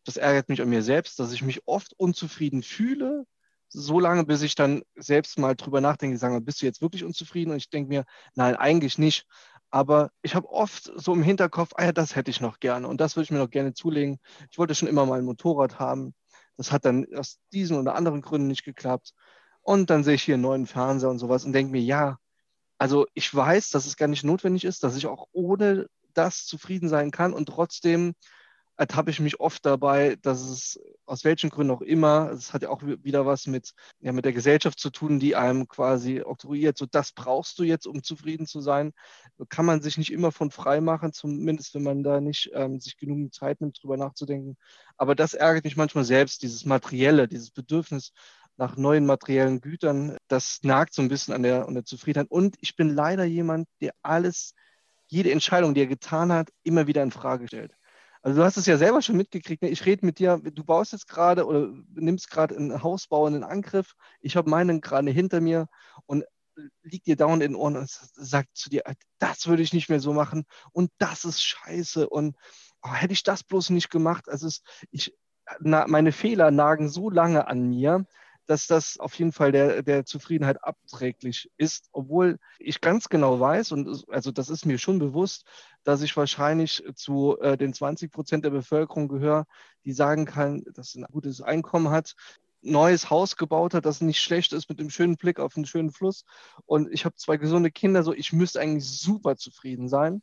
[0.04, 3.26] das ärgert mich an mir selbst, dass ich mich oft unzufrieden fühle,
[3.72, 7.52] so lange, bis ich dann selbst mal drüber nachdenke, sage, bist du jetzt wirklich unzufrieden?
[7.52, 8.04] Und ich denke mir,
[8.34, 9.26] nein, eigentlich nicht.
[9.70, 13.00] Aber ich habe oft so im Hinterkopf, ah ja, das hätte ich noch gerne und
[13.00, 14.18] das würde ich mir noch gerne zulegen.
[14.50, 16.14] Ich wollte schon immer mal ein Motorrad haben.
[16.58, 19.14] Das hat dann aus diesen oder anderen Gründen nicht geklappt.
[19.62, 22.18] Und dann sehe ich hier einen neuen Fernseher und sowas und denke mir, ja,
[22.78, 26.88] also ich weiß, dass es gar nicht notwendig ist, dass ich auch ohne das zufrieden
[26.88, 28.14] sein kann und trotzdem
[28.82, 32.68] ertappe ich mich oft dabei, dass es aus welchen Gründen auch immer, es hat ja
[32.68, 36.86] auch wieder was mit, ja, mit der Gesellschaft zu tun, die einem quasi oktroyiert, so
[36.86, 38.92] das brauchst du jetzt, um zufrieden zu sein.
[39.50, 42.96] Kann man sich nicht immer von frei machen, zumindest wenn man da nicht ähm, sich
[42.96, 44.56] genügend Zeit nimmt, drüber nachzudenken.
[44.96, 48.12] Aber das ärgert mich manchmal selbst, dieses Materielle, dieses Bedürfnis
[48.56, 52.30] nach neuen materiellen Gütern, das nagt so ein bisschen an der, an der Zufriedenheit.
[52.32, 54.54] Und ich bin leider jemand, der alles,
[55.06, 57.76] jede Entscheidung, die er getan hat, immer wieder in Frage stellt.
[58.22, 59.62] Also du hast es ja selber schon mitgekriegt.
[59.62, 59.68] Ne?
[59.68, 63.94] Ich rede mit dir, du baust jetzt gerade oder nimmst gerade einen Hausbau in Angriff.
[64.20, 65.66] Ich habe meinen gerade hinter mir
[66.06, 66.24] und
[66.82, 68.82] liegt dir dauernd in den Ohren und sagt zu dir,
[69.18, 72.36] das würde ich nicht mehr so machen und das ist scheiße und
[72.82, 74.28] oh, hätte ich das bloß nicht gemacht.
[74.28, 75.16] Also es, ich,
[75.60, 78.06] na, meine Fehler nagen so lange an mir,
[78.46, 83.72] dass das auf jeden Fall der, der Zufriedenheit abträglich ist, obwohl ich ganz genau weiß,
[83.72, 85.46] und also das ist mir schon bewusst,
[85.84, 89.46] dass ich wahrscheinlich zu äh, den 20 Prozent der Bevölkerung gehöre,
[89.84, 92.14] die sagen kann, dass ein gutes Einkommen hat,
[92.62, 95.90] neues Haus gebaut hat, das nicht schlecht ist, mit dem schönen Blick auf einen schönen
[95.90, 96.24] Fluss.
[96.64, 100.22] Und ich habe zwei gesunde Kinder, so ich müsste eigentlich super zufrieden sein.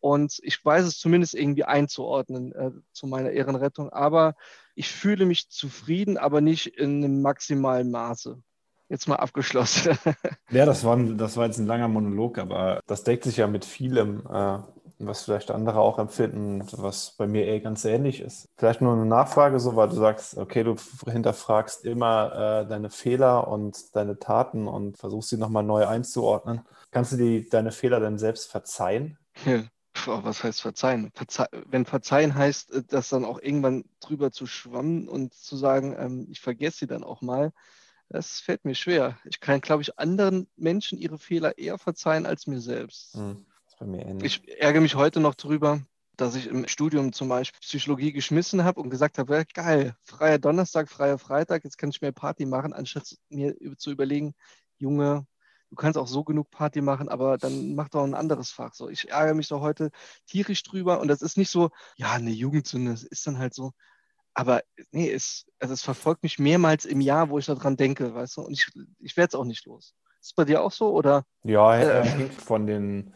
[0.00, 3.90] Und ich weiß es zumindest irgendwie einzuordnen äh, zu meiner Ehrenrettung.
[3.90, 4.34] Aber
[4.74, 8.40] ich fühle mich zufrieden, aber nicht in einem maximalen Maße.
[8.88, 9.98] Jetzt mal abgeschlossen.
[10.50, 13.66] ja, das war, das war jetzt ein langer Monolog, aber das deckt sich ja mit
[13.66, 14.60] vielem, äh,
[14.98, 18.48] was vielleicht andere auch empfinden, was bei mir eh ganz ähnlich ist.
[18.56, 23.46] Vielleicht nur eine Nachfrage, so weil du sagst, okay, du hinterfragst immer äh, deine Fehler
[23.48, 26.62] und deine Taten und versuchst sie nochmal neu einzuordnen.
[26.90, 29.18] Kannst du die, deine Fehler denn selbst verzeihen?
[29.44, 29.64] Ja.
[30.06, 31.10] Was heißt verzeihen?
[31.14, 35.96] Verze wenn verzeihen heißt, äh, das dann auch irgendwann drüber zu schwammen und zu sagen,
[35.98, 37.52] ähm, ich vergesse sie dann auch mal,
[38.08, 39.18] das fällt mir schwer.
[39.24, 43.14] Ich kann, glaube ich, anderen Menschen ihre Fehler eher verzeihen als mir selbst.
[43.14, 43.44] Hm,
[43.80, 44.18] mir.
[44.22, 45.80] Ich ärgere mich heute noch drüber,
[46.16, 50.38] dass ich im Studium zum Beispiel Psychologie geschmissen habe und gesagt habe, ja, geil, freier
[50.38, 54.34] Donnerstag, freier Freitag, jetzt kann ich mehr Party machen, anstatt mir zu überlegen,
[54.78, 55.26] Junge,
[55.70, 58.74] du kannst auch so genug Party machen, aber dann mach doch ein anderes Fach.
[58.74, 59.90] So, ich ärgere mich doch heute
[60.26, 63.72] tierisch drüber und das ist nicht so, ja, eine Jugendsünde, das ist dann halt so.
[64.34, 68.36] Aber nee, es, also es verfolgt mich mehrmals im Jahr, wo ich daran denke, weißt
[68.36, 69.94] du, und ich, ich werde es auch nicht los.
[70.20, 71.24] Ist es bei dir auch so, oder?
[71.42, 73.12] Ja, äh, von den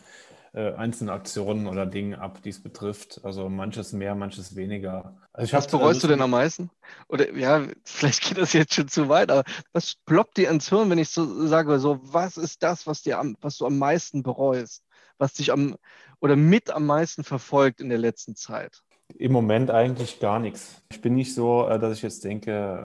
[0.55, 3.21] äh, einzelnen Aktionen oder Dingen ab, die es betrifft.
[3.25, 5.17] Also manches mehr, manches weniger.
[5.33, 6.71] Also was bereust also, du denn am meisten?
[7.09, 10.91] Oder ja, vielleicht geht das jetzt schon zu weit, aber was ploppt dir ins Hirn,
[10.91, 14.23] wenn ich so sage, so was ist das, was dir am, was du am meisten
[14.23, 14.85] bereust,
[15.19, 15.77] was dich am
[16.21, 18.83] oder mit am meisten verfolgt in der letzten Zeit?
[19.15, 20.83] Im Moment eigentlich gar nichts.
[20.91, 22.83] Ich bin nicht so, äh, dass ich jetzt denke,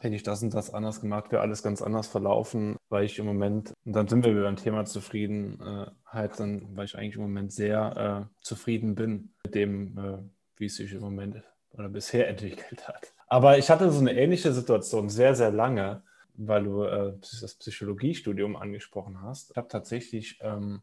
[0.00, 3.26] hätte ich das und das anders gemacht, wäre alles ganz anders verlaufen, weil ich im
[3.26, 8.28] Moment, und dann sind wir beim Thema Zufriedenheit, dann, weil ich eigentlich im Moment sehr
[8.30, 10.18] äh, zufrieden bin mit dem, äh,
[10.56, 13.12] wie es sich im Moment oder bisher entwickelt hat.
[13.28, 16.02] Aber ich hatte so eine ähnliche Situation sehr, sehr lange,
[16.34, 19.50] weil du äh, das Psychologiestudium angesprochen hast.
[19.50, 20.80] Ich habe tatsächlich ähm,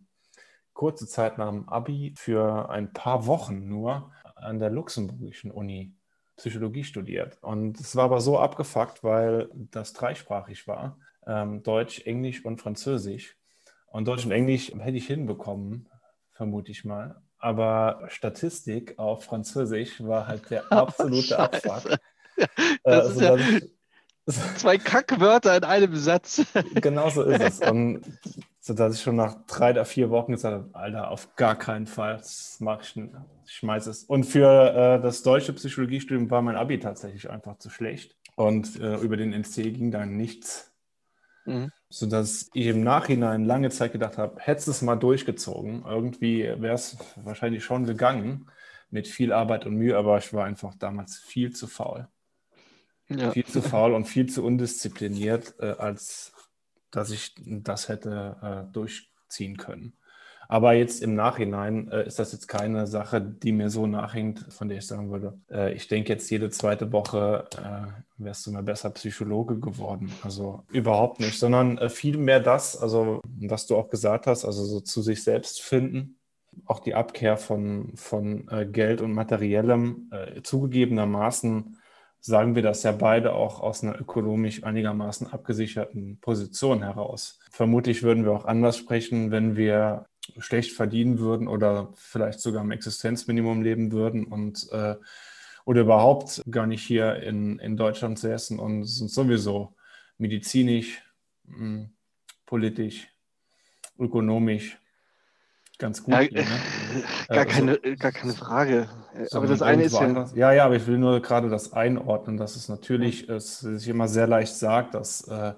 [0.73, 5.95] kurze Zeit nach dem Abi für ein paar Wochen nur an der Luxemburgischen Uni
[6.37, 7.37] Psychologie studiert.
[7.41, 10.97] Und es war aber so abgefuckt, weil das dreisprachig war.
[11.25, 13.35] Ähm, Deutsch, Englisch und Französisch.
[13.87, 15.89] Und Deutsch und Englisch hätte ich hinbekommen,
[16.31, 17.21] vermute ich mal.
[17.39, 21.97] Aber Statistik auf Französisch war halt der absolute oh, Abfuck.
[22.83, 23.35] Das ist ja
[24.57, 26.45] zwei Kackwörter in einem Satz.
[26.75, 27.67] Genau so ist es.
[27.67, 28.03] Und
[28.67, 32.17] sodass ich schon nach drei oder vier Wochen gesagt habe, Alter, auf gar keinen Fall,
[32.17, 33.13] das mache ich nicht.
[33.45, 34.03] Ich schmeiße es.
[34.03, 38.17] Und für äh, das deutsche Psychologiestudium war mein Abi tatsächlich einfach zu schlecht.
[38.35, 40.73] Und äh, über den NC ging dann nichts.
[41.45, 41.71] Mhm.
[41.87, 45.85] Sodass ich im Nachhinein lange Zeit gedacht habe, hättest du es mal durchgezogen.
[45.87, 48.51] Irgendwie wäre es wahrscheinlich schon gegangen
[48.89, 52.09] mit viel Arbeit und Mühe, aber ich war einfach damals viel zu faul.
[53.07, 53.31] Ja.
[53.31, 56.33] Viel zu faul und viel zu undiszipliniert, äh, als
[56.91, 59.93] dass ich das hätte äh, durchziehen können.
[60.49, 64.69] Aber jetzt im Nachhinein äh, ist das jetzt keine Sache, die mir so nachhängt, von
[64.69, 68.63] der ich sagen würde, äh, ich denke jetzt jede zweite Woche äh, wärst du mal
[68.63, 70.11] besser Psychologe geworden.
[70.23, 74.79] Also überhaupt nicht, sondern äh, vielmehr das, also was du auch gesagt hast, also so
[74.79, 76.17] zu sich selbst finden.
[76.65, 81.76] Auch die Abkehr von, von äh, Geld und Materiellem äh, zugegebenermaßen
[82.19, 87.39] sagen wir das ja beide auch aus einer ökonomisch einigermaßen abgesicherten Position heraus.
[87.51, 90.05] Vermutlich würden wir auch anders sprechen, wenn wir
[90.39, 94.95] schlecht verdienen würden oder vielleicht sogar am Existenzminimum leben würden und äh,
[95.65, 99.75] oder überhaupt gar nicht hier in, in Deutschland säßen und sind sowieso
[100.17, 101.03] medizinisch,
[101.43, 101.89] mh, hm,
[102.45, 103.09] politisch,
[103.99, 104.77] ökonomisch
[105.77, 106.13] ganz gut.
[106.13, 106.47] Ja, hier, ne?
[107.27, 108.89] gar, also, keine, gar keine Frage.
[109.31, 110.25] Aber das eine ist ja.
[110.35, 114.07] Ja, ja, aber ich will nur gerade das einordnen, dass es natürlich es sich immer
[114.07, 115.53] sehr leicht sagt, dass äh,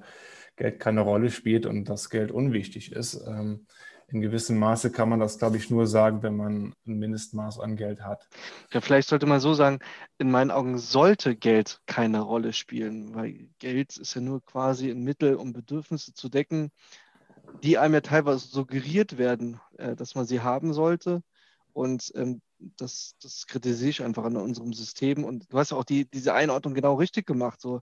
[0.56, 3.22] Geld keine Rolle spielt und dass Geld unwichtig ist.
[3.28, 3.66] Ähm,
[4.12, 7.76] in gewissem Maße kann man das, glaube ich, nur sagen, wenn man ein Mindestmaß an
[7.76, 8.28] Geld hat.
[8.72, 9.80] Ja, vielleicht sollte man so sagen,
[10.18, 15.04] in meinen Augen sollte Geld keine Rolle spielen, weil Geld ist ja nur quasi ein
[15.04, 16.72] Mittel, um Bedürfnisse zu decken,
[17.64, 21.24] die einem ja teilweise suggeriert werden, äh, dass man sie haben sollte.
[21.74, 22.42] Und ähm,
[22.78, 25.24] das, das kritisiere ich einfach an unserem System.
[25.24, 27.62] Und du hast ja auch die, diese Einordnung genau richtig gemacht.
[27.62, 27.82] So.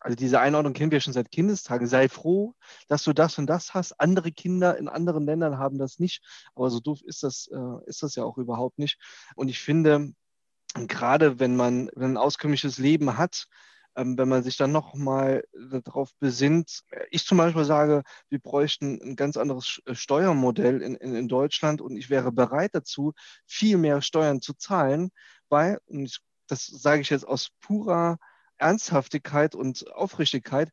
[0.00, 1.86] Also diese Einordnung kennen wir schon seit Kindestagen.
[1.86, 2.54] Sei froh,
[2.88, 4.00] dass du das und das hast.
[4.00, 6.22] Andere Kinder in anderen Ländern haben das nicht.
[6.54, 8.98] Aber so doof ist das, äh, ist das ja auch überhaupt nicht.
[9.36, 10.12] Und ich finde,
[10.74, 13.46] gerade wenn man, wenn ein auskömmliches Leben hat,
[13.94, 15.44] wenn man sich dann nochmal
[15.84, 21.14] darauf besinnt, ich zum Beispiel sage, wir bräuchten ein ganz anderes äh, Steuermodell in, in,
[21.14, 23.12] in Deutschland und ich wäre bereit dazu,
[23.46, 25.10] viel mehr Steuern zu zahlen,
[25.48, 28.18] weil, und das sage ich jetzt aus purer
[28.56, 30.70] Ernsthaftigkeit und Aufrichtigkeit,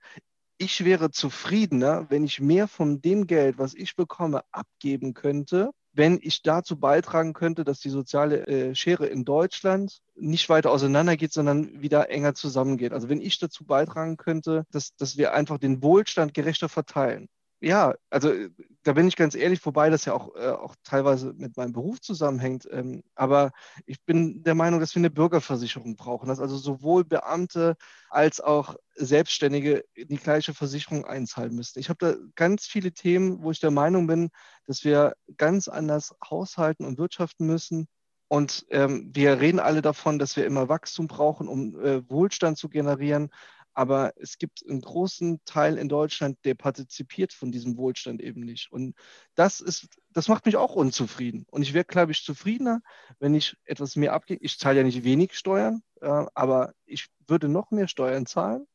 [0.58, 6.20] ich wäre zufriedener, wenn ich mehr von dem Geld, was ich bekomme, abgeben könnte, wenn
[6.22, 11.82] ich dazu beitragen könnte, dass die soziale äh, Schere in Deutschland nicht weiter auseinandergeht, sondern
[11.82, 12.94] wieder enger zusammengeht.
[12.94, 17.28] Also wenn ich dazu beitragen könnte, dass, dass wir einfach den Wohlstand gerechter verteilen
[17.62, 18.50] ja, also äh,
[18.84, 22.00] da bin ich ganz ehrlich, wobei das ja auch, äh, auch teilweise mit meinem Beruf
[22.00, 22.68] zusammenhängt.
[22.72, 23.52] Ähm, aber
[23.86, 27.76] ich bin der Meinung, dass wir eine Bürgerversicherung brauchen, dass also sowohl Beamte
[28.10, 31.80] als auch Selbstständige die gleiche Versicherung einzahlen müssten.
[31.80, 34.30] Ich habe da ganz viele Themen, wo ich der Meinung bin,
[34.66, 37.88] dass wir ganz anders haushalten und wirtschaften müssen.
[38.30, 42.70] Und ähm, wir reden alle davon, dass wir immer Wachstum brauchen, um äh, Wohlstand zu
[42.70, 43.32] generieren
[43.80, 48.74] aber es gibt einen großen Teil in Deutschland, der partizipiert von diesem Wohlstand eben nicht.
[48.74, 48.94] Und
[49.36, 51.46] das ist, das macht mich auch unzufrieden.
[51.50, 52.82] Und ich wäre, glaube ich, zufriedener,
[53.20, 54.44] wenn ich etwas mehr abgebe.
[54.44, 58.68] Ich zahle ja nicht wenig Steuern, äh, aber ich würde noch mehr Steuern zahlen,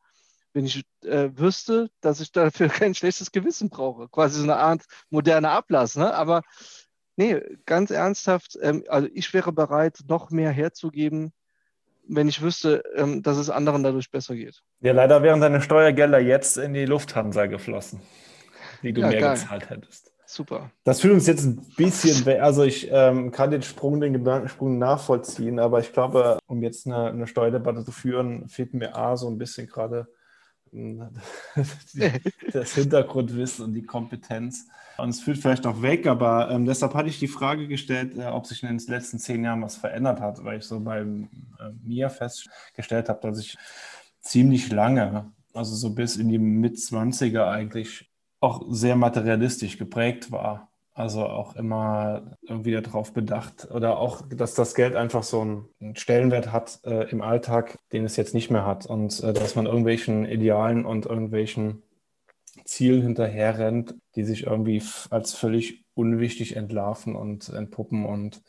[0.54, 4.08] wenn ich äh, wüsste, dass ich dafür kein schlechtes Gewissen brauche.
[4.08, 5.96] Quasi so eine Art moderner Ablass.
[5.96, 6.14] Ne?
[6.14, 6.40] Aber
[7.16, 11.34] nee, ganz ernsthaft, ähm, also ich wäre bereit, noch mehr herzugeben,
[12.08, 14.62] wenn ich wüsste, ähm, dass es anderen dadurch besser geht.
[14.80, 18.00] Ja, leider wären deine Steuergelder jetzt in die Lufthansa geflossen,
[18.82, 19.34] die du ja, mehr geil.
[19.34, 20.12] gezahlt hättest.
[20.26, 20.70] Super.
[20.84, 25.58] Das fühlt uns jetzt ein bisschen, also ich ähm, kann den Sprung, den Gedankensprung nachvollziehen,
[25.58, 29.38] aber ich glaube, um jetzt eine, eine Steuerdebatte zu führen, fehlt mir A so ein
[29.38, 30.08] bisschen gerade
[32.52, 34.66] das Hintergrundwissen und die Kompetenz.
[34.96, 38.26] Und es führt vielleicht auch weg, aber ähm, deshalb hatte ich die Frage gestellt, äh,
[38.26, 41.04] ob sich in den letzten zehn Jahren was verändert hat, weil ich so bei äh,
[41.82, 43.56] mir festgestellt habe, dass ich
[44.20, 48.10] ziemlich lange, also so bis in die Mitzwanziger eigentlich,
[48.40, 50.70] auch sehr materialistisch geprägt war.
[50.96, 56.52] Also auch immer irgendwie darauf bedacht oder auch, dass das Geld einfach so einen Stellenwert
[56.52, 60.24] hat äh, im Alltag, den es jetzt nicht mehr hat und äh, dass man irgendwelchen
[60.24, 61.82] Idealen und irgendwelchen
[62.64, 68.42] Zielen hinterherrennt, die sich irgendwie als völlig unwichtig entlarven und entpuppen und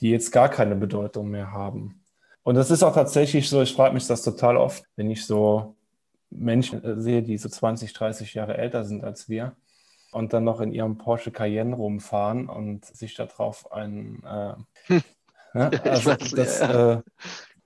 [0.00, 2.02] die jetzt gar keine Bedeutung mehr haben.
[2.42, 5.76] Und das ist auch tatsächlich so, ich frage mich das total oft, wenn ich so
[6.30, 9.54] Menschen äh, sehe, die so 20, 30 Jahre älter sind als wir
[10.12, 14.22] und dann noch in ihrem Porsche Cayenne rumfahren und sich darauf ein.
[14.24, 14.54] Äh,
[14.86, 15.02] hm.
[15.54, 15.70] ne?
[15.84, 17.00] also das, äh,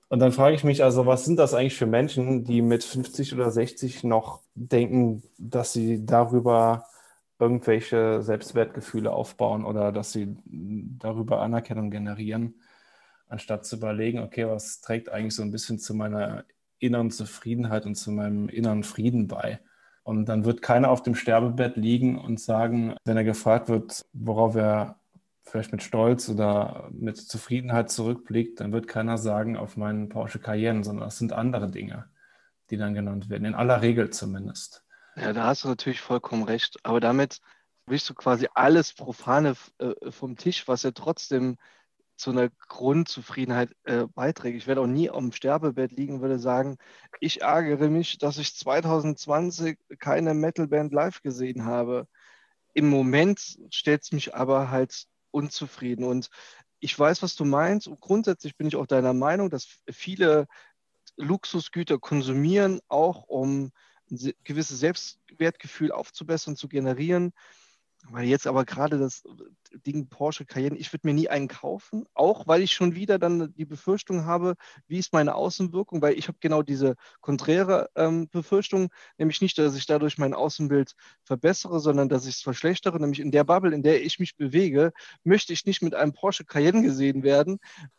[0.09, 3.35] und dann frage ich mich also, was sind das eigentlich für Menschen, die mit 50
[3.35, 6.87] oder 60 noch denken, dass sie darüber
[7.39, 12.55] irgendwelche Selbstwertgefühle aufbauen oder dass sie darüber Anerkennung generieren,
[13.29, 16.45] anstatt zu überlegen, okay, was trägt eigentlich so ein bisschen zu meiner
[16.79, 19.59] inneren Zufriedenheit und zu meinem inneren Frieden bei?
[20.07, 24.55] Und dann wird keiner auf dem Sterbebett liegen und sagen, wenn er gefragt wird, worauf
[24.55, 25.01] er
[25.43, 30.85] vielleicht mit Stolz oder mit Zufriedenheit zurückblickt, dann wird keiner sagen auf meinen Porsche Cayenne,
[30.85, 32.09] sondern es sind andere Dinge,
[32.71, 34.85] die dann genannt werden, in aller Regel zumindest.
[35.17, 36.77] Ja, da hast du natürlich vollkommen recht.
[36.85, 37.41] Aber damit
[37.87, 41.57] wischst du quasi alles Profane äh, vom Tisch, was ja trotzdem
[42.17, 44.57] zu einer Grundzufriedenheit äh, beiträgt.
[44.57, 46.79] Ich werde auch nie am Sterbebett liegen würde sagen,
[47.21, 52.09] ich ärgere mich, dass ich 2020 keine Metalband live gesehen habe.
[52.75, 56.05] Im Moment stellt es mich aber halt unzufrieden.
[56.05, 56.31] Und
[56.81, 57.87] ich weiß, was du meinst.
[57.89, 60.47] Und grundsätzlich bin ich auch deiner Meinung, dass viele
[61.17, 63.73] Luxusgüter konsumieren, auch um
[64.11, 67.33] ein gewisses Selbstwertgefühl aufzubessern, zu generieren.
[68.11, 69.25] Weil jetzt aber gerade das
[69.85, 73.53] Ding Porsche Cayenne, ich würde mir nie einen kaufen, auch weil ich schon wieder dann
[73.55, 74.55] die Befürchtung habe,
[74.87, 78.89] wie ist meine Außenwirkung, weil ich habe genau diese konträre ähm, Befürchtung,
[79.19, 83.31] nämlich nicht, dass ich dadurch mein Außenbild verbessere, sondern dass ich es verschlechtere, nämlich in
[83.31, 84.93] der Bubble, in der ich mich bewege,
[85.25, 87.59] möchte ich nicht mit einem Porsche Cayenne gesehen werden,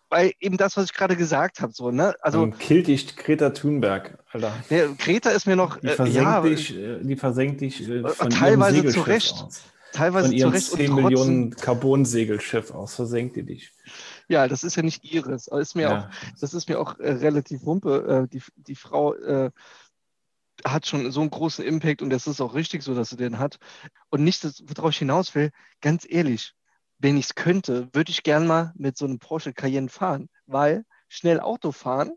[0.10, 2.16] weil eben das, was ich gerade gesagt habe, so, ne?
[2.22, 4.54] Also um, kill dich Greta Thunberg, Alter.
[4.70, 8.08] Der Greta ist mir noch, die versenkt äh, ja, dich, äh, die versenkt dich äh,
[8.08, 9.34] von teilweise zu Recht.
[9.34, 13.72] Aus teilweise von ihrem zurecht 10 Millionen Carbon-Segelschiff aus versenkt ihr dich.
[14.28, 15.50] Ja, das ist ja nicht ihres.
[15.50, 16.00] Aber ist mir ja.
[16.00, 18.26] auch, das ist mir auch äh, relativ wumpe.
[18.26, 19.52] Äh, die, die Frau äh,
[20.66, 23.40] hat schon so einen großen Impact und das ist auch richtig so, dass sie den
[23.40, 23.58] hat.
[24.10, 26.54] Und nicht, worauf ich hinaus will, ganz ehrlich,
[27.00, 30.84] wenn ich es könnte, würde ich gern mal mit so einem Porsche Cayenne fahren, weil
[31.08, 32.12] schnell Auto fahren,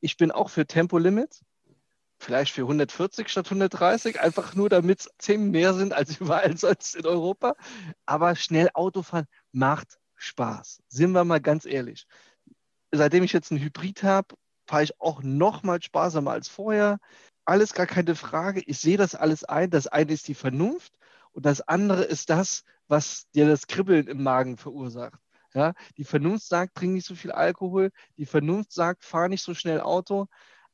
[0.00, 1.40] ich bin auch für Tempolimit,
[2.18, 6.96] vielleicht für 140 statt 130, einfach nur damit es 10 mehr sind als überall sonst
[6.96, 7.54] in Europa.
[8.06, 10.82] Aber schnell Autofahren macht Spaß.
[10.88, 12.06] Sind wir mal ganz ehrlich.
[12.90, 14.34] Seitdem ich jetzt einen Hybrid habe,
[14.66, 16.98] fahre ich auch noch mal sparsamer als vorher.
[17.44, 18.62] Alles gar keine Frage.
[18.66, 19.70] Ich sehe das alles ein.
[19.70, 20.92] Das eine ist die Vernunft
[21.32, 25.20] und das andere ist das, was dir das Kribbeln im Magen verursacht.
[25.54, 27.90] Ja, die Vernunft sagt, trink nicht so viel Alkohol.
[28.18, 30.28] Die Vernunft sagt, fahr nicht so schnell Auto.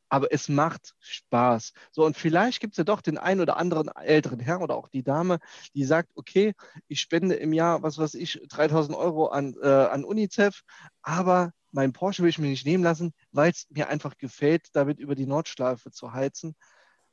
[0.09, 1.72] Aber es macht Spaß.
[1.90, 4.88] So, und vielleicht gibt es ja doch den einen oder anderen älteren Herrn oder auch
[4.88, 5.38] die Dame,
[5.74, 6.55] die sagt, okay,
[6.88, 10.62] ich spende im Jahr, was weiß ich, 3000 Euro an, äh, an UNICEF,
[11.02, 15.00] aber mein Porsche will ich mir nicht nehmen lassen, weil es mir einfach gefällt, damit
[15.00, 16.55] über die Nordschleife zu heizen.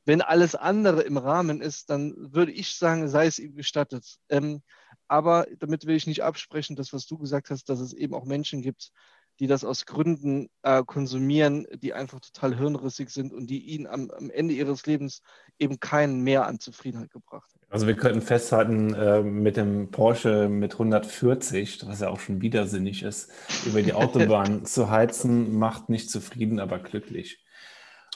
[0.04, 4.18] Wenn alles andere im Rahmen ist, dann würde ich sagen, sei es ihm gestattet.
[4.28, 4.62] Ähm,
[5.08, 8.24] aber damit will ich nicht absprechen, das, was du gesagt hast, dass es eben auch
[8.24, 8.92] Menschen gibt,
[9.40, 14.10] die das aus Gründen äh, konsumieren, die einfach total hirnrissig sind und die ihnen am,
[14.10, 15.22] am, Ende ihres Lebens
[15.58, 17.62] eben keinen mehr an Zufriedenheit gebracht haben.
[17.70, 23.02] Also wir könnten festhalten, äh, mit dem Porsche mit 140, was ja auch schon widersinnig
[23.02, 23.30] ist,
[23.66, 27.42] über die Autobahn zu heizen, macht nicht zufrieden, aber glücklich.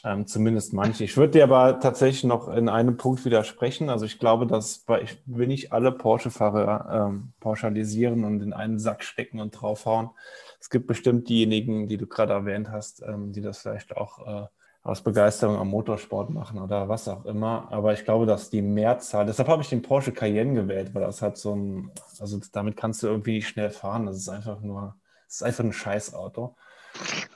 [0.07, 1.03] Ähm, zumindest manche.
[1.03, 3.91] Ich würde dir aber tatsächlich noch in einem Punkt widersprechen.
[3.91, 9.03] Also ich glaube, dass ich will nicht alle Porsche-Fahrer ähm, pauschalisieren und in einen Sack
[9.03, 10.11] stecken und draufhauen.
[10.61, 14.47] Es gibt bestimmt diejenigen, die du gerade erwähnt hast, ähm, die das vielleicht auch äh,
[14.85, 17.67] aus Begeisterung am Motorsport machen oder was auch immer.
[17.73, 21.21] Aber ich glaube, dass die Mehrzahl, deshalb habe ich den Porsche Cayenne gewählt, weil das
[21.21, 21.91] hat so ein,
[22.21, 24.07] also damit kannst du irgendwie schnell fahren.
[24.07, 24.95] Das ist einfach nur,
[25.27, 26.55] das ist einfach ein Scheißauto.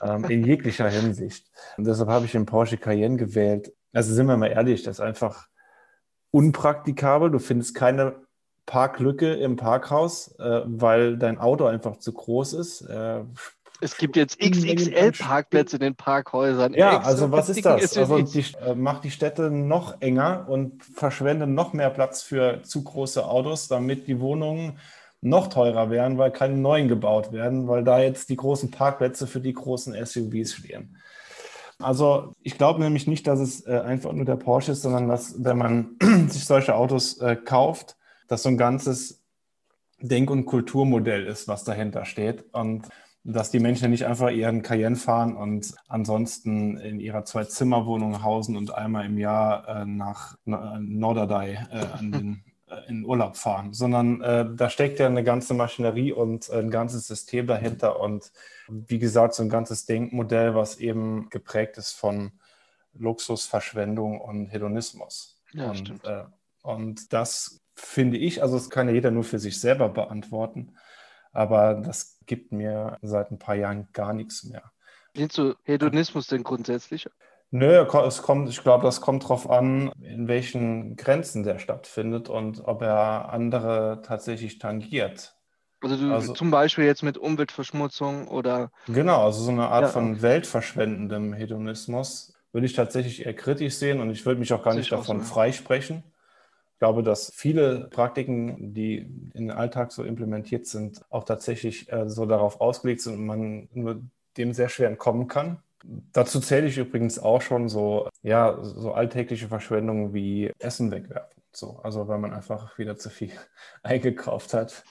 [0.02, 1.46] Ähm, in jeglicher Hinsicht.
[1.76, 3.72] Und deshalb habe ich den Porsche Cayenne gewählt.
[3.92, 5.48] Also sind wir mal ehrlich, das ist einfach
[6.30, 7.30] unpraktikabel.
[7.30, 8.14] Du findest keine
[8.66, 12.82] Parklücke im Parkhaus, äh, weil dein Auto einfach zu groß ist.
[12.82, 13.24] Äh,
[13.82, 16.74] es gibt jetzt XXL-Parkplätze in den Parkhäusern.
[16.74, 17.96] Ja, also was ist das?
[17.96, 22.84] Also die, äh, macht die Städte noch enger und verschwendet noch mehr Platz für zu
[22.84, 24.78] große Autos, damit die Wohnungen
[25.23, 29.41] noch teurer werden, weil keine neuen gebaut werden, weil da jetzt die großen Parkplätze für
[29.41, 30.97] die großen SUVs stehen.
[31.79, 35.43] Also ich glaube nämlich nicht, dass es äh, einfach nur der Porsche ist, sondern dass,
[35.43, 35.97] wenn man
[36.29, 37.97] sich solche Autos äh, kauft,
[38.29, 39.23] dass so ein ganzes
[40.01, 42.45] Denk- und Kulturmodell ist, was dahinter steht.
[42.53, 42.89] Und
[43.23, 48.75] dass die Menschen nicht einfach ihren Cayenne fahren und ansonsten in ihrer Zwei-Zimmer-Wohnung hausen und
[48.75, 51.59] einmal im Jahr äh, nach Norderdey
[51.99, 52.45] an den,
[52.89, 57.47] in Urlaub fahren, sondern äh, da steckt ja eine ganze Maschinerie und ein ganzes System
[57.47, 58.33] dahinter und
[58.68, 62.33] wie gesagt, so ein ganzes Denkmodell, was eben geprägt ist von
[62.95, 65.41] Luxus, Verschwendung und Hedonismus.
[65.53, 66.05] Ja, und, stimmt.
[66.05, 66.25] Äh,
[66.62, 70.77] und das finde ich, also das kann ja jeder nur für sich selber beantworten,
[71.33, 74.71] aber das gibt mir seit ein paar Jahren gar nichts mehr.
[75.14, 77.09] Lehnst du Hedonismus denn grundsätzlich?
[77.53, 82.62] Nö, es kommt, ich glaube, das kommt darauf an, in welchen Grenzen der stattfindet und
[82.64, 85.34] ob er andere tatsächlich tangiert.
[85.82, 88.70] Also, du, also zum Beispiel jetzt mit Umweltverschmutzung oder.
[88.86, 94.01] Genau, also so eine Art ja, von weltverschwendendem Hedonismus würde ich tatsächlich eher kritisch sehen
[94.01, 96.05] und ich würde mich auch gar nicht davon freisprechen
[96.80, 98.98] glaube, dass viele Praktiken, die
[99.34, 103.68] in den Alltag so implementiert sind, auch tatsächlich äh, so darauf ausgelegt sind und man
[103.72, 104.03] nur
[104.38, 105.62] dem sehr schwer entkommen kann.
[105.85, 111.41] Dazu zähle ich übrigens auch schon so, ja, so alltägliche Verschwendungen wie Essen wegwerfen.
[111.53, 113.33] So, also weil man einfach wieder zu viel
[113.83, 114.85] eingekauft hat.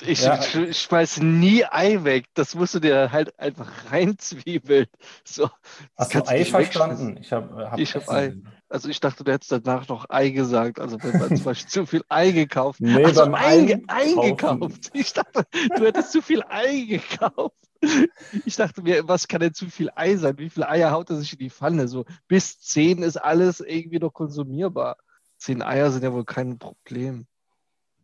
[0.00, 0.42] Ich, ja.
[0.42, 2.26] schmeiße nie Ei weg.
[2.34, 4.86] Das musst du dir halt einfach reinzwiebeln.
[5.24, 5.48] So,
[5.96, 7.16] Hast du Ei verstanden?
[7.20, 8.34] Ich habe hab ich hab Ei.
[8.68, 10.80] Also ich dachte, du hättest danach noch Ei gesagt.
[10.80, 12.80] Also wenn man zum Beispiel zu viel Ei gekauft.
[12.80, 14.90] Nee, also beim Ei, eingekauft.
[14.94, 17.54] Ich dachte, du hättest zu viel Ei gekauft.
[18.44, 20.38] Ich dachte mir, was kann denn zu viel Ei sein?
[20.38, 21.88] Wie viele Eier haut er sich in die Pfanne?
[21.88, 24.96] So bis zehn ist alles irgendwie noch konsumierbar.
[25.38, 27.26] Zehn Eier sind ja wohl kein Problem.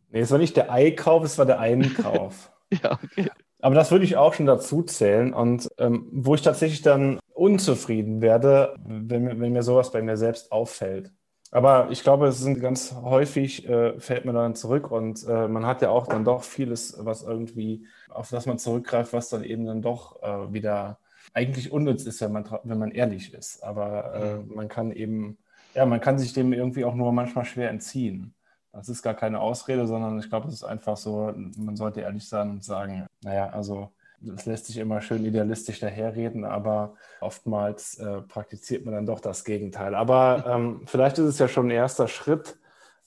[0.09, 2.51] Nee, es war nicht der Eikauf, es war der Einkauf.
[2.83, 3.29] ja, okay.
[3.61, 5.33] Aber das würde ich auch schon dazu zählen.
[5.33, 10.51] Und ähm, wo ich tatsächlich dann unzufrieden werde, wenn, wenn, mir sowas bei mir selbst
[10.51, 11.11] auffällt.
[11.51, 15.65] Aber ich glaube, es sind ganz häufig, äh, fällt man dann zurück und äh, man
[15.65, 19.65] hat ja auch dann doch vieles, was irgendwie, auf das man zurückgreift, was dann eben
[19.65, 20.97] dann doch äh, wieder
[21.33, 23.63] eigentlich unnütz ist, wenn man, wenn man ehrlich ist.
[23.63, 25.37] Aber äh, man kann eben,
[25.75, 28.33] ja, man kann sich dem irgendwie auch nur manchmal schwer entziehen.
[28.71, 32.27] Das ist gar keine Ausrede, sondern ich glaube, es ist einfach so, man sollte ehrlich
[32.27, 33.91] sein und sagen, naja, also
[34.21, 39.43] das lässt sich immer schön idealistisch daherreden, aber oftmals äh, praktiziert man dann doch das
[39.43, 39.95] Gegenteil.
[39.95, 42.57] Aber ähm, vielleicht ist es ja schon ein erster Schritt,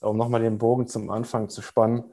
[0.01, 2.03] um nochmal den Bogen zum Anfang zu spannen,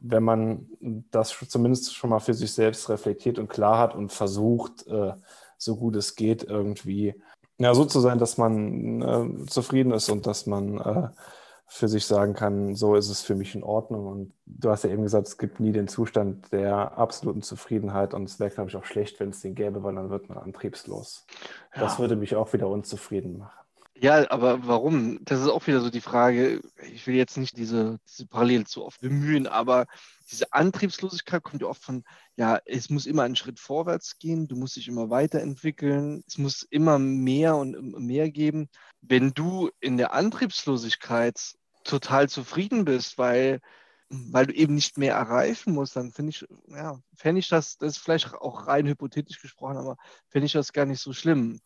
[0.00, 0.68] wenn man
[1.10, 5.12] das zumindest schon mal für sich selbst reflektiert und klar hat und versucht, äh,
[5.56, 7.14] so gut es geht, irgendwie
[7.58, 11.08] ja, so zu sein, dass man äh, zufrieden ist und dass man äh,
[11.72, 14.06] für sich sagen kann, so ist es für mich in Ordnung.
[14.08, 18.24] Und du hast ja eben gesagt, es gibt nie den Zustand der absoluten Zufriedenheit und
[18.24, 21.26] es wäre, glaube ich, auch schlecht, wenn es den gäbe, weil dann wird man antriebslos.
[21.72, 21.82] Ja.
[21.82, 23.60] Das würde mich auch wieder unzufrieden machen.
[24.02, 25.24] Ja, aber warum?
[25.24, 26.60] Das ist auch wieder so die Frage.
[26.90, 29.86] Ich will jetzt nicht diese, diese Parallele zu oft bemühen, aber
[30.30, 32.02] diese Antriebslosigkeit kommt ja oft von,
[32.34, 36.66] ja, es muss immer einen Schritt vorwärts gehen, du musst dich immer weiterentwickeln, es muss
[36.68, 38.70] immer mehr und mehr geben.
[39.02, 43.60] Wenn du in der Antriebslosigkeit total zufrieden bist, weil,
[44.08, 47.96] weil du eben nicht mehr erreichen musst, dann finde ich, ja, fände ich das, das
[47.96, 49.96] ist vielleicht auch rein hypothetisch gesprochen, aber
[50.28, 51.60] fände ich das gar nicht so schlimm.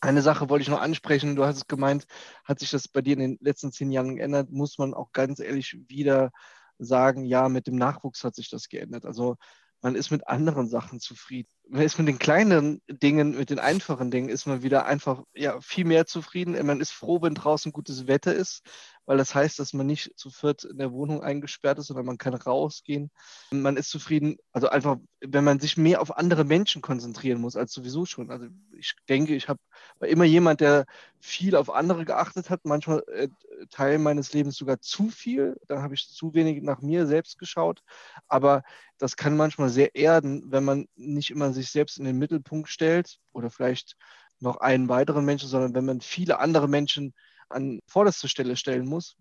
[0.00, 1.34] Eine Sache wollte ich noch ansprechen.
[1.34, 2.06] Du hast es gemeint,
[2.44, 4.50] hat sich das bei dir in den letzten zehn Jahren geändert?
[4.50, 6.30] Muss man auch ganz ehrlich wieder
[6.78, 9.04] sagen, ja, mit dem Nachwuchs hat sich das geändert.
[9.04, 9.36] Also
[9.80, 11.48] man ist mit anderen Sachen zufrieden.
[11.68, 15.60] Man ist mit den kleinen Dingen, mit den einfachen Dingen, ist man wieder einfach ja,
[15.60, 16.54] viel mehr zufrieden.
[16.66, 18.62] Man ist froh, wenn draußen gutes Wetter ist,
[19.08, 22.18] weil das heißt, dass man nicht zu viert in der Wohnung eingesperrt ist, sondern man
[22.18, 23.10] kann rausgehen.
[23.50, 27.72] Man ist zufrieden, also einfach, wenn man sich mehr auf andere Menschen konzentrieren muss, als
[27.72, 28.30] sowieso schon.
[28.30, 29.60] Also ich denke, ich habe,
[30.00, 30.84] immer jemand, der
[31.20, 33.28] viel auf andere geachtet hat, manchmal äh,
[33.70, 35.58] Teil meines Lebens sogar zu viel.
[35.68, 37.82] Dann habe ich zu wenig nach mir selbst geschaut.
[38.26, 38.62] Aber
[38.98, 43.20] das kann manchmal sehr erden, wenn man nicht immer sich selbst in den Mittelpunkt stellt
[43.32, 43.96] oder vielleicht
[44.38, 47.14] noch einen weiteren Menschen, sondern wenn man viele andere Menschen
[47.48, 49.16] an vorderste Stelle stellen muss,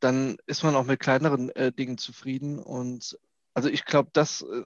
[0.00, 2.58] dann ist man auch mit kleineren äh, Dingen zufrieden.
[2.58, 3.18] Und
[3.54, 4.64] also ich glaube, das äh,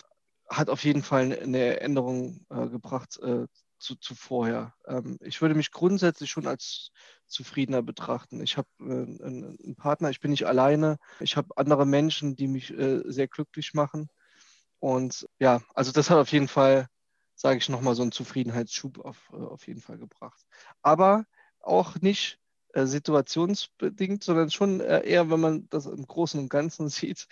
[0.48, 3.46] hat auf jeden Fall eine Änderung äh, gebracht äh,
[3.78, 4.74] zu, zu vorher.
[4.86, 6.90] Ähm, ich würde mich grundsätzlich schon als
[7.26, 8.42] zufriedener betrachten.
[8.42, 10.98] Ich habe äh, einen, einen, Partner, ich bin nicht alleine.
[11.20, 14.08] Ich habe andere Menschen, die mich äh, sehr glücklich machen.
[14.80, 16.88] Und ja, also das hat auf jeden Fall,
[17.36, 20.44] sage ich nochmal, so einen Zufriedenheitsschub auf, auf jeden Fall gebracht.
[20.82, 21.24] Aber
[21.60, 22.39] auch nicht
[22.72, 27.26] äh, situationsbedingt, sondern schon äh, eher, wenn man das im Großen und Ganzen sieht,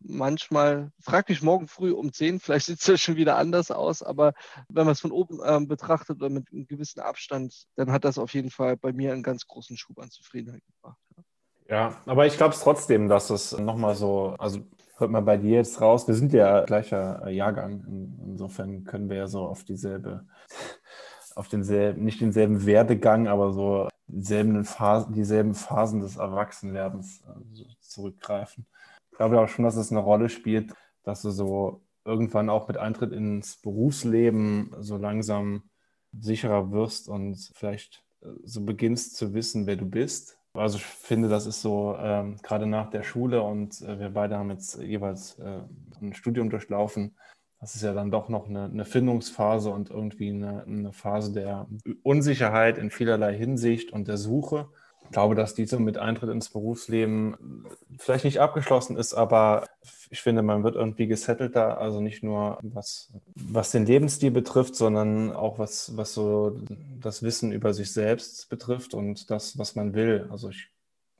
[0.00, 4.02] manchmal, frag mich morgen früh um 10, vielleicht sieht es ja schon wieder anders aus,
[4.02, 4.32] aber
[4.68, 8.18] wenn man es von oben ähm, betrachtet oder mit einem gewissen Abstand, dann hat das
[8.18, 10.98] auf jeden Fall bei mir einen ganz großen Schub an Zufriedenheit gebracht.
[11.16, 11.22] Ja,
[11.68, 14.60] ja aber ich glaube es trotzdem, dass es nochmal so, also
[14.96, 19.26] hört man bei dir jetzt raus, wir sind ja gleicher Jahrgang, insofern können wir ja
[19.26, 20.26] so auf dieselbe,
[21.34, 28.66] auf denselben, nicht denselben Werdegang, aber so dieselben Phasen, dieselben Phasen des Erwachsenwerdens äh, zurückgreifen
[29.20, 33.12] glaube auch schon, dass es eine Rolle spielt, dass du so irgendwann auch mit Eintritt
[33.12, 35.64] ins Berufsleben so langsam
[36.18, 40.38] sicherer wirst und vielleicht äh, so beginnst zu wissen, wer du bist.
[40.54, 44.38] Also ich finde, das ist so ähm, gerade nach der Schule und äh, wir beide
[44.38, 45.60] haben jetzt jeweils äh,
[46.00, 47.14] ein Studium durchlaufen.
[47.60, 51.68] Das ist ja dann doch noch eine, eine Findungsphase und irgendwie eine, eine Phase der
[52.02, 54.68] Unsicherheit in vielerlei Hinsicht und der Suche.
[55.04, 57.66] Ich glaube, dass diese mit Eintritt ins Berufsleben
[57.98, 59.66] vielleicht nicht abgeschlossen ist, aber
[60.08, 65.32] ich finde, man wird irgendwie gesettelter, also nicht nur was, was den Lebensstil betrifft, sondern
[65.32, 66.58] auch was, was so
[67.00, 70.28] das Wissen über sich selbst betrifft und das, was man will.
[70.30, 70.70] Also ich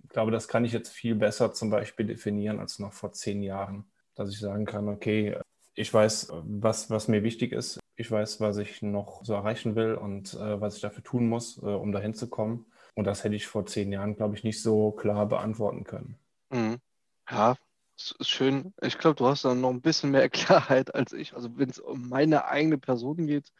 [0.08, 3.84] glaube, das kann ich jetzt viel besser zum Beispiel definieren als noch vor zehn Jahren,
[4.14, 5.36] dass ich sagen kann, okay,
[5.74, 7.80] ich weiß, was, was mir wichtig ist.
[7.96, 11.58] Ich weiß, was ich noch so erreichen will und äh, was ich dafür tun muss,
[11.58, 12.66] äh, um dahin zu kommen.
[12.94, 16.18] Und das hätte ich vor zehn Jahren, glaube ich, nicht so klar beantworten können.
[16.50, 16.78] Mhm.
[17.30, 17.56] Ja,
[17.96, 18.72] ist schön.
[18.80, 21.34] Ich glaube, du hast da noch ein bisschen mehr Klarheit als ich.
[21.34, 23.52] Also wenn es um meine eigene Person geht,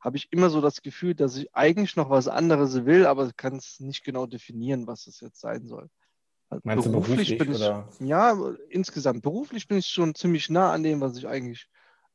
[0.00, 3.56] habe ich immer so das Gefühl, dass ich eigentlich noch was anderes will, aber kann
[3.56, 5.88] es nicht genau definieren, was es jetzt sein soll.
[6.50, 7.88] Also Meinst beruflich, du beruflich bin ich, oder?
[8.00, 11.68] ja, insgesamt beruflich bin ich schon ziemlich nah an dem, was ich eigentlich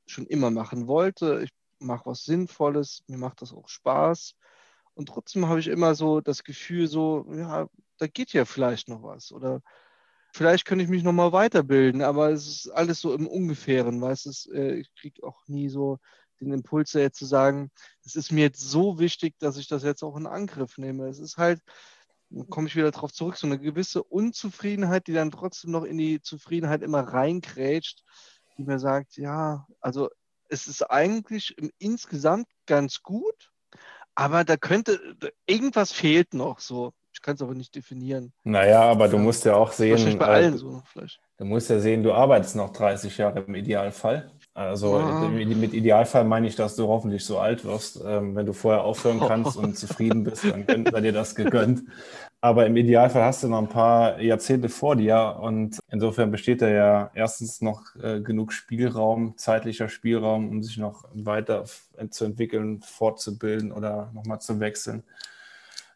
[0.06, 1.42] schon immer machen wollte.
[1.44, 4.36] Ich mache was Sinnvolles, mir macht das auch Spaß.
[4.94, 7.68] Und trotzdem habe ich immer so das Gefühl, so, ja,
[7.98, 9.32] da geht ja vielleicht noch was.
[9.32, 9.62] Oder
[10.34, 14.26] vielleicht könnte ich mich noch mal weiterbilden, aber es ist alles so im Ungefähren, weißt
[14.26, 16.00] du, äh, ich kriege auch nie so
[16.40, 17.72] den Impuls jetzt zu sagen,
[18.06, 21.08] es ist mir jetzt so wichtig, dass ich das jetzt auch in Angriff nehme.
[21.08, 21.62] Es ist halt,
[22.50, 26.22] komme ich wieder darauf zurück, so eine gewisse Unzufriedenheit, die dann trotzdem noch in die
[26.22, 28.04] Zufriedenheit immer reinkrätscht,
[28.58, 30.10] die mir sagt, ja, also
[30.50, 33.52] es ist eigentlich im insgesamt ganz gut,
[34.16, 35.00] aber da könnte,
[35.46, 36.94] irgendwas fehlt noch so.
[37.14, 38.34] Ich kann es aber nicht definieren.
[38.44, 39.92] Naja, aber du musst ja auch sehen.
[39.92, 41.20] Wahrscheinlich bei äh, allen so, vielleicht.
[41.38, 44.32] Du musst ja sehen, du arbeitest noch 30 Jahre im Idealfall.
[44.60, 45.30] Also ah.
[45.30, 48.02] mit Idealfall meine ich, dass du hoffentlich so alt wirst.
[48.06, 51.84] Ähm, wenn du vorher aufhören kannst und zufrieden bist, dann sei dir das gegönnt.
[52.42, 56.68] Aber im Idealfall hast du noch ein paar Jahrzehnte vor dir und insofern besteht da
[56.68, 61.64] ja erstens noch äh, genug Spielraum, zeitlicher Spielraum, um sich noch weiter
[62.10, 65.04] zu entwickeln, fortzubilden oder nochmal zu wechseln.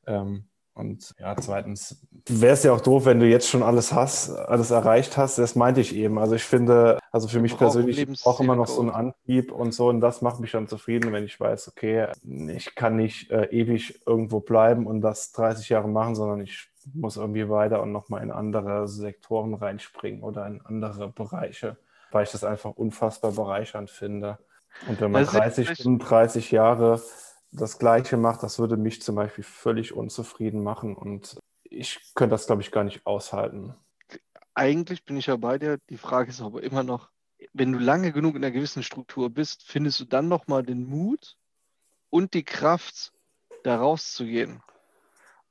[0.07, 0.45] Ähm,
[0.75, 4.71] und ja, zweitens wäre es ja auch doof, wenn du jetzt schon alles hast, alles
[4.71, 5.37] erreicht hast.
[5.37, 6.17] Das meinte ich eben.
[6.17, 9.89] Also ich finde, also für mich persönlich auch immer noch so einen Antrieb und so.
[9.89, 14.01] Und das macht mich dann zufrieden, wenn ich weiß, okay, ich kann nicht äh, ewig
[14.07, 18.31] irgendwo bleiben und das 30 Jahre machen, sondern ich muss irgendwie weiter und nochmal in
[18.31, 21.77] andere Sektoren reinspringen oder in andere Bereiche.
[22.11, 24.37] weil ich das einfach unfassbar bereichernd finde.
[24.87, 27.01] Und wenn man 30, 35 Jahre
[27.53, 32.47] das Gleiche macht, das würde mich zum Beispiel völlig unzufrieden machen und ich könnte das,
[32.47, 33.75] glaube ich, gar nicht aushalten.
[34.55, 35.79] Eigentlich bin ich ja bei dir.
[35.89, 37.09] Die Frage ist aber immer noch,
[37.53, 41.37] wenn du lange genug in einer gewissen Struktur bist, findest du dann nochmal den Mut
[42.09, 43.11] und die Kraft,
[43.63, 44.61] da rauszugehen?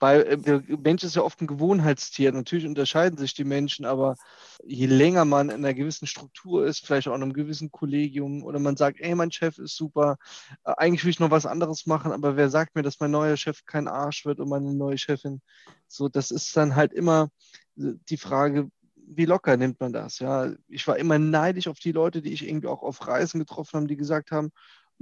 [0.03, 2.32] Weil äh, der Mensch ist ja oft ein Gewohnheitstier.
[2.32, 4.16] Natürlich unterscheiden sich die Menschen, aber
[4.64, 8.59] je länger man in einer gewissen Struktur ist, vielleicht auch in einem gewissen Kollegium oder
[8.59, 10.16] man sagt, ey, mein Chef ist super,
[10.64, 13.36] äh, eigentlich will ich noch was anderes machen, aber wer sagt mir, dass mein neuer
[13.36, 15.40] Chef kein Arsch wird und meine neue Chefin?
[15.86, 17.28] So, das ist dann halt immer
[17.78, 20.18] äh, die Frage, wie locker nimmt man das?
[20.18, 23.76] Ja, ich war immer neidisch auf die Leute, die ich irgendwie auch auf Reisen getroffen
[23.76, 24.50] habe, die gesagt haben,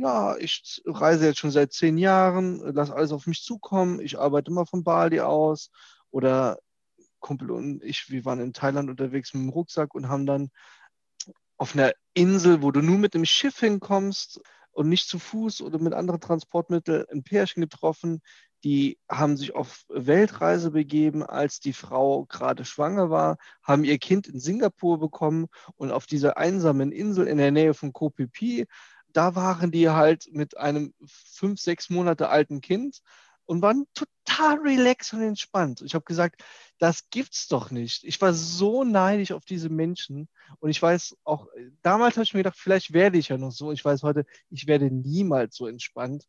[0.01, 4.51] ja, ich reise jetzt schon seit zehn Jahren, lass alles auf mich zukommen, ich arbeite
[4.51, 5.71] immer von Bali aus.
[6.11, 6.59] Oder
[7.21, 10.51] Kumpel und ich, wir waren in Thailand unterwegs mit dem Rucksack und haben dann
[11.59, 14.41] auf einer Insel, wo du nur mit dem Schiff hinkommst
[14.73, 18.23] und nicht zu Fuß oder mit anderen Transportmitteln, ein Pärchen getroffen,
[18.65, 24.27] die haben sich auf Weltreise begeben, als die Frau gerade schwanger war, haben ihr Kind
[24.27, 28.67] in Singapur bekommen und auf dieser einsamen Insel in der Nähe von Koh Phi Phi
[29.13, 33.01] da waren die halt mit einem fünf, sechs Monate alten Kind
[33.51, 35.83] und waren total relaxed und entspannt.
[35.83, 36.41] Ich habe gesagt,
[36.79, 38.05] das gibt's doch nicht.
[38.05, 40.29] Ich war so neidisch auf diese Menschen
[40.61, 41.49] und ich weiß auch,
[41.83, 43.73] damals habe ich mir gedacht, vielleicht werde ich ja noch so.
[43.73, 46.29] Ich weiß heute, ich werde niemals so entspannt.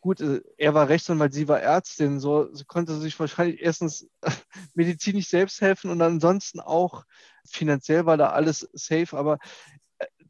[0.00, 4.08] Gut, äh, er war Rechtsanwalt, sie war Ärztin, so sie konnte sich wahrscheinlich erstens
[4.74, 7.04] medizinisch selbst helfen und ansonsten auch
[7.44, 9.38] finanziell war da alles safe, aber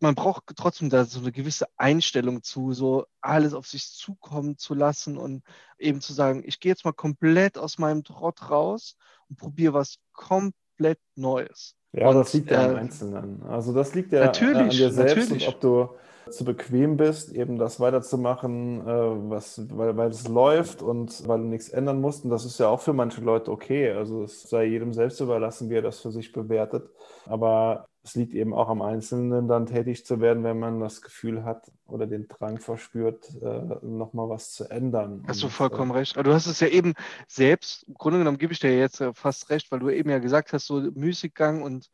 [0.01, 4.75] man braucht trotzdem da so eine gewisse Einstellung zu, so alles auf sich zukommen zu
[4.75, 5.43] lassen und
[5.79, 8.97] eben zu sagen, ich gehe jetzt mal komplett aus meinem Trott raus
[9.29, 11.75] und probiere was komplett Neues.
[11.93, 13.43] Ja, und, das liegt ja äh, am Einzelnen.
[13.45, 15.49] Also das liegt ja natürlich, an dir selbst natürlich.
[15.49, 15.89] und ob du
[16.31, 21.45] zu bequem bist, eben das weiterzumachen, äh, was, weil, weil es läuft und weil du
[21.45, 22.25] nichts ändern musst.
[22.25, 23.93] Und das ist ja auch für manche Leute okay.
[23.93, 26.91] Also es sei jedem selbst überlassen, wie er das für sich bewertet.
[27.27, 31.43] Aber es liegt eben auch am Einzelnen, dann tätig zu werden, wenn man das Gefühl
[31.43, 35.25] hat oder den Drang verspürt, äh, nochmal was zu ändern.
[35.27, 36.17] Hast du vollkommen und, recht.
[36.17, 36.95] Aber du hast es ja eben
[37.27, 40.53] selbst, im Grunde genommen gebe ich dir jetzt fast recht, weil du eben ja gesagt
[40.53, 41.91] hast, so Müßiggang und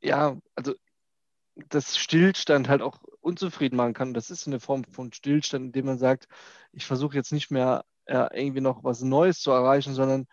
[0.00, 0.74] ja, also
[1.68, 4.14] das Stillstand halt auch unzufrieden machen kann.
[4.14, 6.28] Das ist eine Form von Stillstand, indem man sagt,
[6.70, 10.28] ich versuche jetzt nicht mehr äh, irgendwie noch was Neues zu erreichen, sondern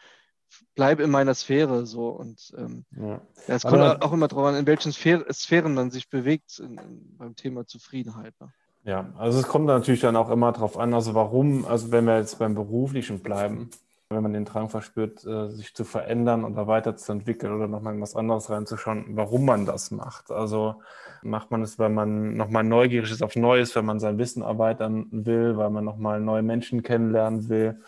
[0.75, 2.09] bleibe in meiner Sphäre so.
[2.09, 3.21] Und ähm, ja.
[3.47, 6.59] ja es kommt Aber, auch immer darauf an, in welchen Sphären, Sphären man sich bewegt
[6.59, 8.33] in, in, beim Thema Zufriedenheit.
[8.39, 8.51] Ne?
[8.83, 12.19] Ja, also es kommt natürlich dann auch immer darauf an, also warum, also wenn wir
[12.19, 13.71] jetzt beim Beruflichen bleiben,
[14.09, 18.15] wenn man den Drang verspürt, äh, sich zu verändern oder weiterzuentwickeln oder nochmal in was
[18.15, 20.29] anderes reinzuschauen, warum man das macht.
[20.29, 20.75] Also
[21.23, 25.07] macht man es, weil man nochmal neugierig ist auf Neues, wenn man sein Wissen erweitern
[25.09, 27.81] will, weil man nochmal neue Menschen kennenlernen will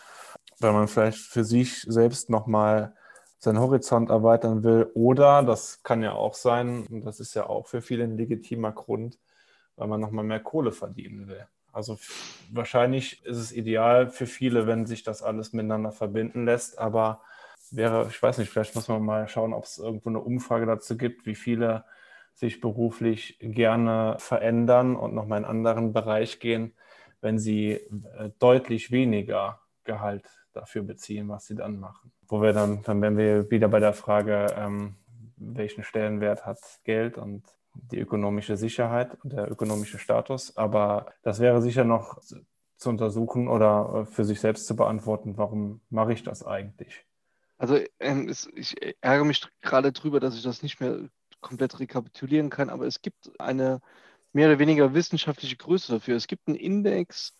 [0.60, 2.94] weil man vielleicht für sich selbst nochmal
[3.38, 4.90] seinen Horizont erweitern will.
[4.94, 8.72] Oder, das kann ja auch sein, und das ist ja auch für viele ein legitimer
[8.72, 9.18] Grund,
[9.76, 11.46] weil man nochmal mehr Kohle verdienen will.
[11.72, 11.98] Also
[12.50, 17.20] wahrscheinlich ist es ideal für viele, wenn sich das alles miteinander verbinden lässt, aber
[17.70, 20.96] wäre, ich weiß nicht, vielleicht muss man mal schauen, ob es irgendwo eine Umfrage dazu
[20.96, 21.84] gibt, wie viele
[22.34, 26.74] sich beruflich gerne verändern und nochmal in einen anderen Bereich gehen,
[27.20, 32.12] wenn sie äh, deutlich weniger Gehalt dafür beziehen, was sie dann machen.
[32.26, 34.96] Wo wir dann, dann wären wir wieder bei der Frage, ähm,
[35.36, 37.44] welchen Stellenwert hat Geld und
[37.74, 40.56] die ökonomische Sicherheit und der ökonomische Status.
[40.56, 42.18] Aber das wäre sicher noch
[42.76, 47.04] zu untersuchen oder für sich selbst zu beantworten, warum mache ich das eigentlich?
[47.56, 51.08] Also ähm, es, ich ärgere mich gerade drüber, dass ich das nicht mehr
[51.40, 53.80] komplett rekapitulieren kann, aber es gibt eine
[54.32, 56.16] mehr oder weniger wissenschaftliche Größe dafür.
[56.16, 57.37] Es gibt einen Index äh,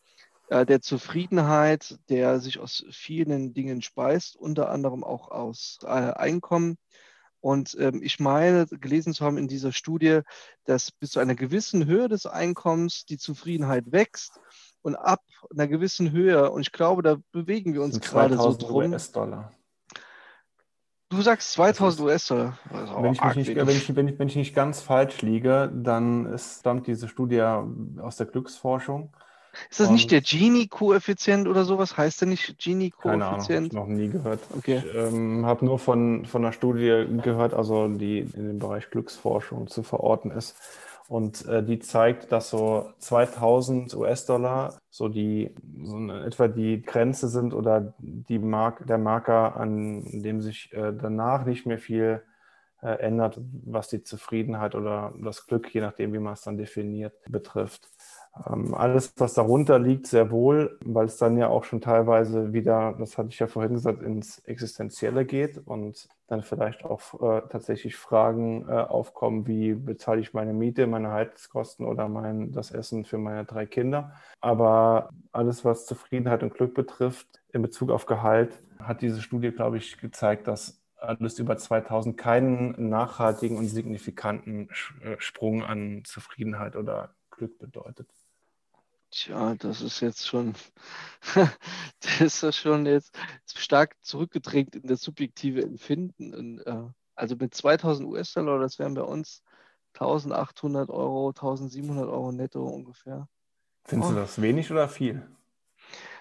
[0.50, 6.78] der Zufriedenheit, der sich aus vielen Dingen speist, unter anderem auch aus äh, Einkommen.
[7.40, 10.20] Und ähm, ich meine, gelesen zu haben in dieser Studie,
[10.64, 14.40] dass bis zu einer gewissen Höhe des Einkommens die Zufriedenheit wächst
[14.82, 15.22] und ab
[15.52, 18.92] einer gewissen Höhe, und ich glaube, da bewegen wir uns gerade so drum.
[18.92, 19.52] US-Dollar.
[21.10, 22.58] Du sagst 2000 US-Dollar.
[22.70, 23.56] Wenn, ich wenn, ich,
[23.96, 29.14] wenn, ich, wenn ich nicht ganz falsch liege, dann stammt diese Studie aus der Glücksforschung.
[29.70, 31.96] Ist das und nicht der Gini-Koeffizient oder sowas?
[31.96, 33.72] Heißt der nicht Gini-Koeffizient?
[33.72, 34.40] Keine Ahnung, noch nie gehört.
[34.56, 34.82] Okay.
[34.84, 39.68] Ich ähm, habe nur von, von einer Studie gehört, also die in dem Bereich Glücksforschung
[39.68, 40.56] zu verorten ist.
[41.08, 47.54] Und äh, die zeigt, dass so 2000 US-Dollar so die so etwa die Grenze sind
[47.54, 52.22] oder die Mark, der Marker, an dem sich äh, danach nicht mehr viel
[52.82, 57.14] äh, ändert, was die Zufriedenheit oder das Glück, je nachdem, wie man es dann definiert,
[57.26, 57.88] betrifft.
[58.46, 62.94] Ähm, alles, was darunter liegt, sehr wohl, weil es dann ja auch schon teilweise wieder,
[62.98, 67.96] das hatte ich ja vorhin gesagt, ins Existenzielle geht und dann vielleicht auch äh, tatsächlich
[67.96, 73.18] Fragen äh, aufkommen, wie bezahle ich meine Miete, meine Heizkosten oder mein, das Essen für
[73.18, 74.12] meine drei Kinder.
[74.40, 79.78] Aber alles, was Zufriedenheit und Glück betrifft, in Bezug auf Gehalt, hat diese Studie, glaube
[79.78, 84.68] ich, gezeigt, dass alles über 2000 keinen nachhaltigen und signifikanten
[85.02, 88.08] äh, Sprung an Zufriedenheit oder Glück bedeutet.
[89.10, 90.54] Tja, das ist jetzt schon,
[92.00, 93.16] das ist ja schon jetzt
[93.54, 96.34] stark zurückgedrängt in das subjektive Empfinden.
[96.34, 99.42] Und, äh, also mit 2000 US-Dollar, das wären bei uns
[99.94, 103.28] 1800 Euro, 1700 Euro netto ungefähr.
[103.84, 104.14] Findest oh.
[104.14, 105.26] du das wenig oder viel?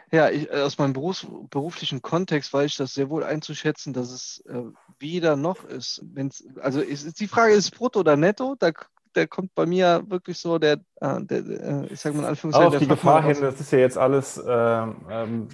[0.09, 4.11] Ja, ich, äh, aus meinem Berufs-, beruflichen Kontext weiß ich das sehr wohl einzuschätzen, dass
[4.11, 4.63] es äh,
[4.99, 6.01] weder noch ist.
[6.13, 8.71] Wenn's, also ist, die Frage ist brutto oder netto, da
[9.17, 12.73] der kommt bei mir wirklich so, der, äh, der äh, ich sage mal in Anführungszeichen.
[12.73, 15.47] auf die Gefahr hin, das ist ja jetzt alles ähm, ähm,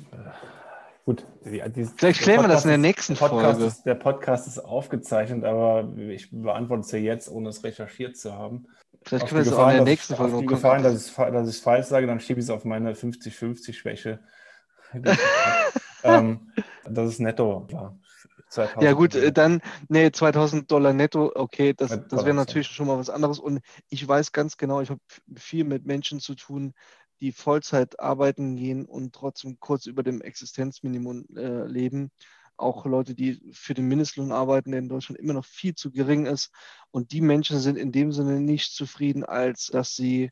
[1.05, 1.25] gut.
[1.45, 3.65] Die, die, Vielleicht klären wir das in der nächsten Podcast Folge.
[3.65, 8.33] Ist, der Podcast ist aufgezeichnet, aber ich beantworte es ja jetzt, ohne es recherchiert zu
[8.33, 8.67] haben.
[9.01, 11.47] Vielleicht können wir es auch in der nächsten Folge Auf die Gefahr, dass ich, dass
[11.47, 14.19] ich es falsch sage, dann schiebe ich es auf meine 50-50-Schwäche.
[16.03, 16.51] ähm,
[16.85, 17.97] dass es netto war.
[18.53, 22.87] 2000 ja gut, äh, dann, nee, 2000 Dollar netto, okay, das, das wäre natürlich schon
[22.87, 23.39] mal was anderes.
[23.39, 25.01] Und ich weiß ganz genau, ich habe
[25.35, 26.73] viel mit Menschen zu tun,
[27.19, 32.11] die Vollzeit arbeiten gehen und trotzdem kurz über dem Existenzminimum äh, leben.
[32.55, 36.27] Auch Leute, die für den Mindestlohn arbeiten, der in Deutschland immer noch viel zu gering
[36.27, 36.51] ist.
[36.91, 40.29] Und die Menschen sind in dem Sinne nicht zufrieden, als dass sie,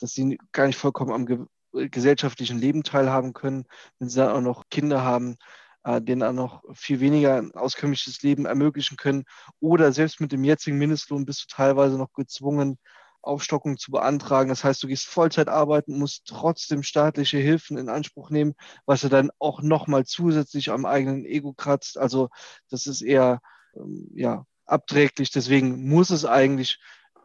[0.00, 1.38] dass sie gar nicht vollkommen am ge
[1.72, 3.64] gesellschaftlichen Leben teilhaben können,
[4.00, 5.36] wenn sie dann auch noch Kinder haben
[5.84, 9.24] äh, denen auch noch viel weniger ein auskömmliches Leben ermöglichen können.
[9.60, 12.78] Oder selbst mit dem jetzigen Mindestlohn bist du teilweise noch gezwungen,
[13.22, 14.48] Aufstockung zu beantragen.
[14.48, 18.54] Das heißt, du gehst Vollzeit arbeiten, musst trotzdem staatliche Hilfen in Anspruch nehmen,
[18.86, 21.98] was du dann auch nochmal zusätzlich am eigenen Ego kratzt.
[21.98, 22.30] Also
[22.70, 23.40] das ist eher
[23.76, 25.30] ähm, ja, abträglich.
[25.30, 26.78] Deswegen muss es eigentlich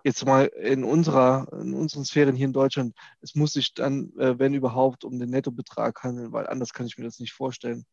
[0.03, 4.37] jetzt mal in unserer, in unseren Sphären hier in Deutschland, es muss sich dann, äh,
[4.37, 7.85] wenn überhaupt, um den Nettobetrag handeln, weil anders kann ich mir das nicht vorstellen.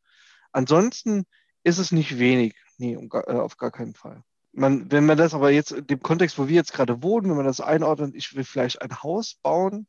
[0.53, 1.25] Ansonsten
[1.65, 2.55] ist es nicht wenig.
[2.79, 4.23] Nee, um, äh, auf gar keinen Fall.
[4.53, 7.37] Man, wenn man das aber jetzt in dem Kontext, wo wir jetzt gerade wohnen, wenn
[7.37, 9.87] man das einordnet, ich will vielleicht ein Haus bauen,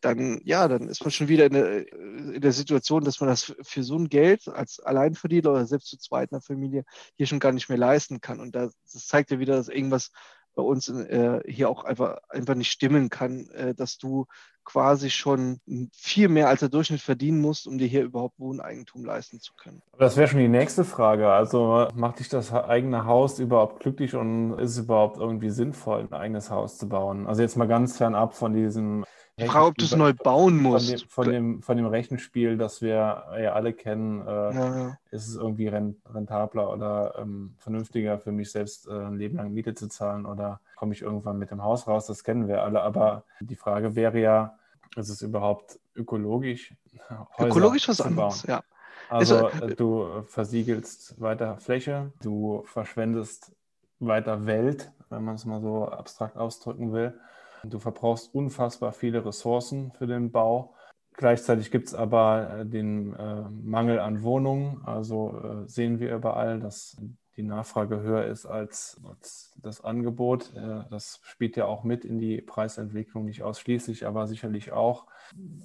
[0.00, 3.54] dann ja, dann ist man schon wieder in der, in der Situation, dass man das
[3.62, 6.84] für so ein Geld als Alleinverdiener oder selbst zu zweit in der Familie
[7.16, 8.40] hier schon gar nicht mehr leisten kann.
[8.40, 10.10] Und das, das zeigt ja wieder, dass irgendwas
[10.58, 14.26] bei uns äh, hier auch einfach, einfach nicht stimmen kann, äh, dass du
[14.64, 15.60] quasi schon
[15.92, 19.82] viel mehr als der Durchschnitt verdienen musst, um dir hier überhaupt Wohneigentum leisten zu können.
[19.98, 21.30] Das wäre schon die nächste Frage.
[21.30, 26.12] Also macht dich das eigene Haus überhaupt glücklich und ist es überhaupt irgendwie sinnvoll, ein
[26.12, 27.28] eigenes Haus zu bauen?
[27.28, 29.04] Also jetzt mal ganz fernab von diesem
[29.38, 30.88] ich frage, ob du es neu bauen musst.
[30.88, 34.98] Von dem, von dem, von dem, Rechenspiel, das wir ja alle kennen, äh, ja, ja.
[35.10, 39.74] ist es irgendwie rentabler oder ähm, vernünftiger für mich selbst, äh, ein Leben lang Miete
[39.74, 42.06] zu zahlen oder komme ich irgendwann mit dem Haus raus?
[42.06, 42.82] Das kennen wir alle.
[42.82, 44.58] Aber die Frage wäre ja,
[44.96, 46.74] ist es überhaupt ökologisch?
[47.08, 48.62] Häuser ökologisch was anderes, ja.
[49.08, 53.52] Also äh, du versiegelst weiter Fläche, du verschwendest
[54.00, 57.18] weiter Welt, wenn man es mal so abstrakt ausdrücken will.
[57.64, 60.74] Du verbrauchst unfassbar viele Ressourcen für den Bau.
[61.14, 64.82] Gleichzeitig gibt es aber äh, den äh, Mangel an Wohnungen.
[64.84, 66.96] Also äh, sehen wir überall, dass
[67.36, 70.52] die Nachfrage höher ist als, als das Angebot.
[70.54, 75.06] Äh, das spielt ja auch mit in die Preisentwicklung, nicht ausschließlich, aber sicherlich auch.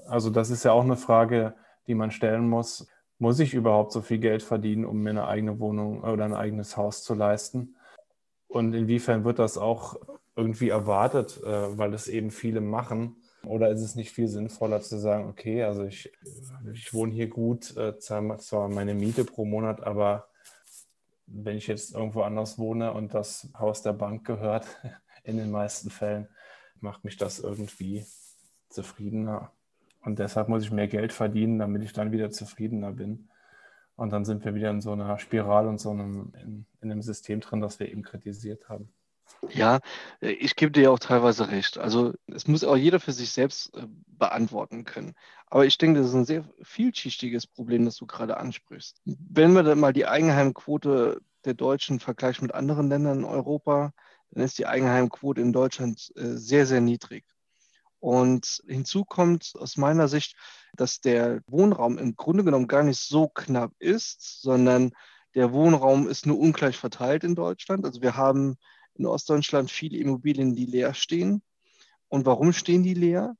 [0.07, 1.53] Also das ist ja auch eine Frage,
[1.87, 2.87] die man stellen muss.
[3.19, 6.77] Muss ich überhaupt so viel Geld verdienen, um mir eine eigene Wohnung oder ein eigenes
[6.77, 7.75] Haus zu leisten?
[8.47, 9.97] Und inwiefern wird das auch
[10.35, 13.17] irgendwie erwartet, äh, weil es eben viele machen?
[13.45, 16.11] Oder ist es nicht viel sinnvoller zu sagen, okay, also ich,
[16.71, 20.29] ich wohne hier gut, äh, zahle zwar meine Miete pro Monat, aber
[21.27, 24.65] wenn ich jetzt irgendwo anders wohne und das Haus der Bank gehört,
[25.23, 26.27] in den meisten Fällen,
[26.79, 28.05] macht mich das irgendwie
[28.69, 29.51] zufriedener.
[30.01, 33.29] Und deshalb muss ich mehr Geld verdienen, damit ich dann wieder zufriedener bin.
[33.95, 37.01] Und dann sind wir wieder in so einer Spirale und so einem, in, in einem
[37.01, 38.91] System drin, das wir eben kritisiert haben.
[39.49, 39.79] Ja,
[40.21, 41.77] äh, ich gebe dir auch teilweise recht.
[41.77, 45.15] Also es muss auch jeder für sich selbst äh, beantworten können.
[45.47, 49.01] Aber ich denke, das ist ein sehr vielschichtiges Problem, das du gerade ansprichst.
[49.05, 53.93] Wenn wir dann mal die Eigenheimquote der Deutschen vergleichen mit anderen Ländern in Europa,
[54.31, 57.25] dann ist die Eigenheimquote in Deutschland äh, sehr, sehr niedrig.
[57.99, 60.35] Und hinzu kommt aus meiner Sicht,
[60.75, 64.91] dass der Wohnraum im Grunde genommen gar nicht so knapp ist, sondern
[65.35, 67.85] der Wohnraum ist nur ungleich verteilt in Deutschland.
[67.85, 68.57] Also wir haben
[68.95, 71.41] in Ostdeutschland viele Immobilien, die leer stehen.
[72.07, 73.35] Und warum stehen die leer?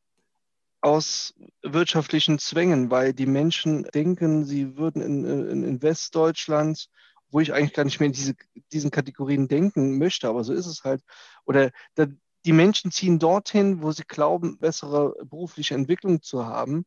[0.82, 6.90] Aus wirtschaftlichen Zwängen, weil die Menschen denken, sie würden in, in, Westdeutschland,
[7.30, 8.34] wo ich eigentlich gar nicht mehr in diese,
[8.74, 11.02] diesen Kategorien denken möchte, aber so ist es halt.
[11.46, 12.08] Oder da,
[12.46, 16.86] die Menschen ziehen dorthin, wo sie glauben, bessere berufliche Entwicklung zu haben.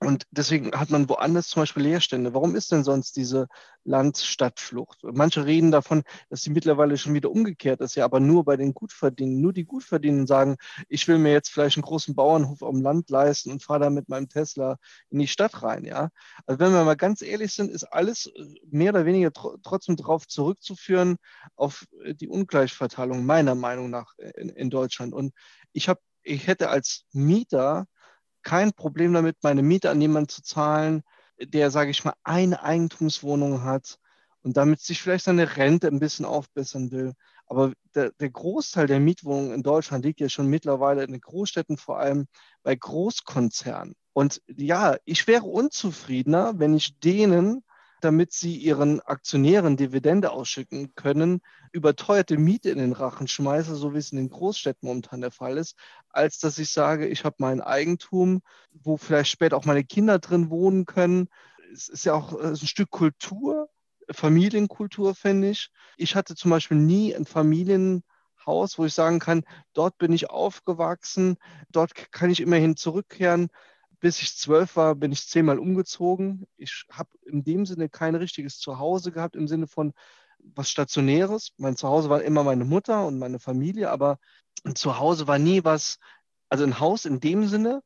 [0.00, 2.34] Und deswegen hat man woanders zum Beispiel Leerstände.
[2.34, 3.48] Warum ist denn sonst diese
[3.84, 4.98] Land-Stadt-Flucht?
[5.02, 8.74] Manche reden davon, dass sie mittlerweile schon wieder umgekehrt ist, ja, aber nur bei den
[8.74, 9.40] Gutverdienenden.
[9.40, 10.56] Nur die Gutverdienenden sagen,
[10.88, 14.08] ich will mir jetzt vielleicht einen großen Bauernhof am Land leisten und fahre da mit
[14.10, 14.76] meinem Tesla
[15.08, 16.10] in die Stadt rein, ja.
[16.44, 18.30] Also wenn wir mal ganz ehrlich sind, ist alles
[18.70, 21.16] mehr oder weniger tr trotzdem darauf zurückzuführen,
[21.54, 25.14] auf die Ungleichverteilung, meiner Meinung nach, in, in Deutschland.
[25.14, 25.32] Und
[25.72, 27.86] ich habe, ich hätte als Mieter
[28.46, 31.02] kein Problem damit, meine Miete an jemanden zu zahlen,
[31.40, 33.98] der, sage ich mal, eine Eigentumswohnung hat
[34.42, 37.14] und damit sich vielleicht seine Rente ein bisschen aufbessern will.
[37.46, 41.76] Aber der, der, Großteil der Mietwohnungen in Deutschland liegt ja schon mittlerweile in den Großstädten,
[41.76, 42.26] vor allem
[42.62, 43.96] bei Großkonzernen.
[44.12, 47.64] Und ja, ich wäre unzufriedener, wenn ich denen
[48.06, 51.40] damit sie ihren Aktionären Dividende ausschütten können,
[51.72, 55.58] überteuerte Miete in den Rachen schmeiße, so wie es in den Großstädten momentan der Fall
[55.58, 55.76] ist,
[56.10, 60.50] als dass ich sage, ich habe mein Eigentum, wo vielleicht später auch meine Kinder drin
[60.50, 61.28] wohnen können.
[61.72, 63.68] Es ist ja auch äh, ein Stück Kultur,
[64.08, 65.70] Familienkultur, finde ich.
[65.96, 69.42] Ich hatte zum Beispiel nie ein Familienhaus, wo ich sagen kann,
[69.72, 71.38] dort bin ich aufgewachsen,
[71.72, 73.48] dort kann ich immerhin zurückkehren
[74.00, 76.46] bis ich zwölf war, bin ich zehnmal umgezogen.
[76.56, 79.92] Ich habe in dem Sinne kein richtiges Zuhause gehabt, im Sinne von
[80.38, 81.52] was Stationäres.
[81.56, 84.18] Mein Zuhause war immer meine Mutter und meine Familie, aber
[84.64, 85.98] ein Zuhause war nie was,
[86.48, 87.82] also ein Haus in dem Sinne.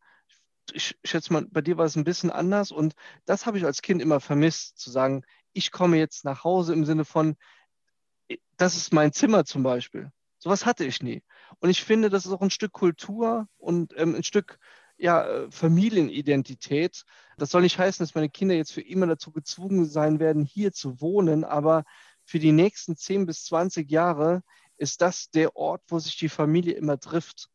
[0.73, 2.95] Ich schätze mal, bei dir war es ein bisschen anders und
[3.25, 6.85] das habe ich als Kind immer vermisst, zu sagen, ich komme jetzt nach Hause im
[6.85, 7.37] Sinne von,
[8.57, 10.13] das ist mein Zimmer zum Beispiel.
[10.39, 11.23] Sowas hatte ich nie.
[11.59, 14.59] Und ich finde, das ist auch ein Stück Kultur und ähm, ein Stück
[15.01, 17.05] ja, äh, Familienidentität.
[17.39, 20.73] Das soll nicht heißen, dass meine Kinder jetzt für immer dazu gezwungen sein werden, hier
[20.73, 21.85] zu wohnen, aber
[22.25, 24.43] für die nächsten 10 bis 20 Jahre
[24.77, 27.49] ist das der Ort, wo sich die Familie immer trifft.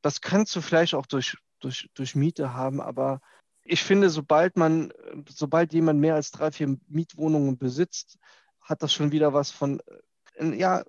[0.00, 3.20] Das kannst du vielleicht auch durch, durch, durch Miete haben, aber
[3.64, 4.92] ich finde, sobald man,
[5.28, 8.18] sobald jemand mehr als drei, vier Mietwohnungen besitzt,
[8.60, 9.80] hat das schon wieder was von,
[10.36, 10.84] äh, ja,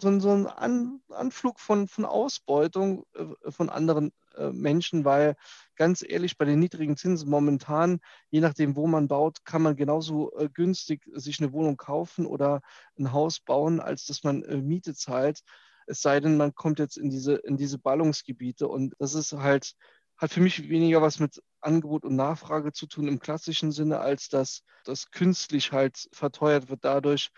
[0.00, 5.36] so, so ein An, Anflug von, von Ausbeutung äh, von anderen äh, Menschen, weil
[5.76, 10.32] ganz ehrlich, bei den niedrigen Zinsen momentan, je nachdem, wo man baut, kann man genauso
[10.36, 12.60] äh, günstig sich eine Wohnung kaufen oder
[12.98, 15.40] ein Haus bauen, als dass man Miete zahlt.
[15.86, 19.74] Es sei denn, man kommt jetzt in diese, in diese Ballungsgebiete und das ist halt,
[20.16, 24.28] hat für mich weniger was mit Angebot und Nachfrage zu tun im klassischen Sinne, als
[24.28, 27.30] dass das künstlich halt verteuert wird dadurch,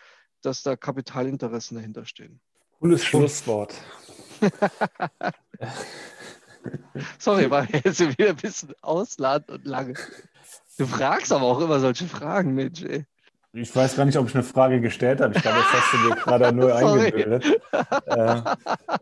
[0.43, 2.41] dass da Kapitalinteressen dahinter stehen.
[2.79, 3.75] Cooles Schlusswort.
[7.19, 9.95] Sorry, war jetzt wieder ein bisschen ausladend und lange.
[10.79, 13.07] Du fragst aber auch immer solche Fragen, Mensch, ey.
[13.53, 15.35] Ich weiß gar nicht, ob ich eine Frage gestellt habe.
[15.35, 17.47] Ich glaube, jetzt hast du dir gerade nur eingebildet.
[17.73, 18.43] Äh,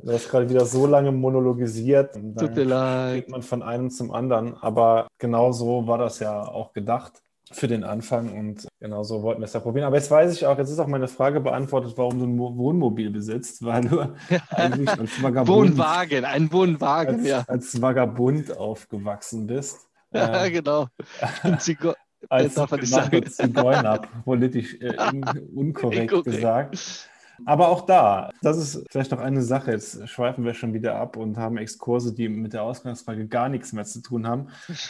[0.00, 2.14] du hast gerade wieder so lange monologisiert.
[2.14, 3.24] Tut mir leid.
[3.24, 4.56] Geht man von einem zum anderen.
[4.58, 9.40] Aber genau so war das ja auch gedacht für den Anfang und genau so wollten
[9.40, 9.86] wir es ja probieren.
[9.86, 13.10] Aber jetzt weiß ich auch, jetzt ist auch meine Frage beantwortet, warum du ein Wohnmobil
[13.10, 14.14] besitzt, weil du
[14.50, 17.44] eigentlich als Vagabund, Wohnwagen, ein Wohnwagen, als, ja.
[17.46, 19.88] Als Vagabund aufgewachsen bist.
[20.12, 20.88] Ja, äh, genau.
[21.58, 21.94] Zigo
[22.30, 23.26] als man nicht sagen.
[23.26, 24.94] Zigeuner, politisch äh,
[25.54, 26.30] unkorrekt okay.
[26.30, 27.10] gesagt.
[27.44, 29.72] Aber auch da, das ist vielleicht noch eine Sache.
[29.72, 33.72] Jetzt schweifen wir schon wieder ab und haben Exkurse, die mit der Ausgangsfrage gar nichts
[33.72, 34.48] mehr zu tun haben.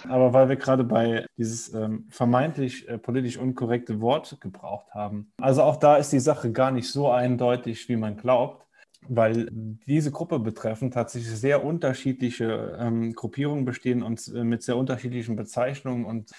[0.09, 5.33] Aber weil wir gerade bei dieses ähm, vermeintlich äh, politisch unkorrekte Wort gebraucht haben.
[5.41, 8.65] Also auch da ist die Sache gar nicht so eindeutig, wie man glaubt
[9.09, 9.49] weil
[9.87, 16.05] diese Gruppe betreffend tatsächlich sehr unterschiedliche ähm, Gruppierungen bestehen und äh, mit sehr unterschiedlichen Bezeichnungen
[16.05, 16.31] und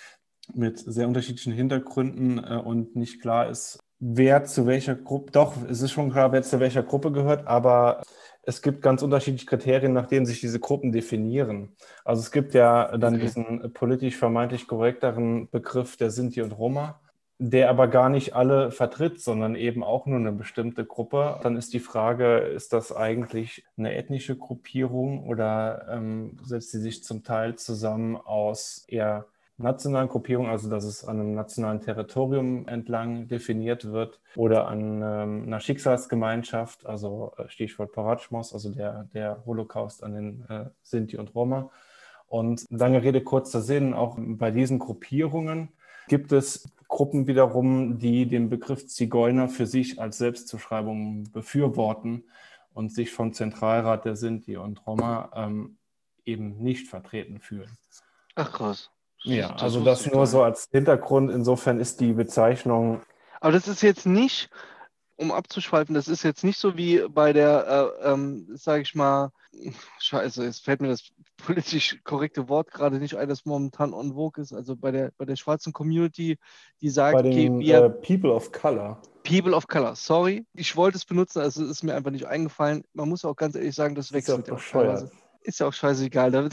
[0.53, 5.81] mit sehr unterschiedlichen Hintergründen äh, und nicht klar ist, wer zu welcher Gruppe, doch, es
[5.81, 8.01] ist schon klar, wer zu welcher Gruppe gehört, aber
[8.43, 11.75] es gibt ganz unterschiedliche Kriterien, nach denen sich diese Gruppen definieren.
[12.03, 16.99] Also es gibt ja dann diesen politisch vermeintlich korrekteren Begriff der Sinti und Roma,
[17.39, 21.39] der aber gar nicht alle vertritt, sondern eben auch nur eine bestimmte Gruppe.
[21.41, 27.03] Dann ist die Frage, ist das eigentlich eine ethnische Gruppierung oder ähm, setzt sie sich
[27.03, 29.25] zum Teil zusammen aus eher
[29.57, 35.43] nationalen Gruppierung, also dass es an einem nationalen Territorium entlang definiert wird oder an ähm,
[35.47, 41.33] einer Schicksalsgemeinschaft, also äh, Stichwort Parachmos, also der, der Holocaust an den äh, Sinti und
[41.35, 41.71] Roma.
[42.27, 45.69] Und lange Rede, kurzer Sinn, auch bei diesen Gruppierungen
[46.07, 52.25] gibt es Gruppen wiederum, die den Begriff Zigeuner für sich als Selbstzuschreibung befürworten
[52.73, 55.77] und sich vom Zentralrat der Sinti und Roma ähm,
[56.25, 57.71] eben nicht vertreten fühlen.
[58.35, 58.91] Ach krass.
[59.25, 61.31] Ja, das also das nur so als Hintergrund.
[61.31, 63.01] Insofern ist die Bezeichnung.
[63.41, 64.49] Aber das ist jetzt nicht,
[65.17, 69.31] um abzuschweifen, das ist jetzt nicht so wie bei der, äh, ähm, sage ich mal,
[69.99, 71.09] scheiße, es fällt mir das
[71.45, 74.53] politisch korrekte Wort gerade nicht ein, das momentan on vogue ist.
[74.53, 76.37] Also bei der, bei der schwarzen Community,
[76.81, 79.01] die sagt, bei den, okay, wir, äh, People of Color.
[79.23, 80.45] People of Color, sorry.
[80.53, 82.83] Ich wollte es benutzen, also es ist mir einfach nicht eingefallen.
[82.93, 85.03] Man muss auch ganz ehrlich sagen, das wechselt ist ja auch,
[85.41, 86.49] ist ja auch scheißegal.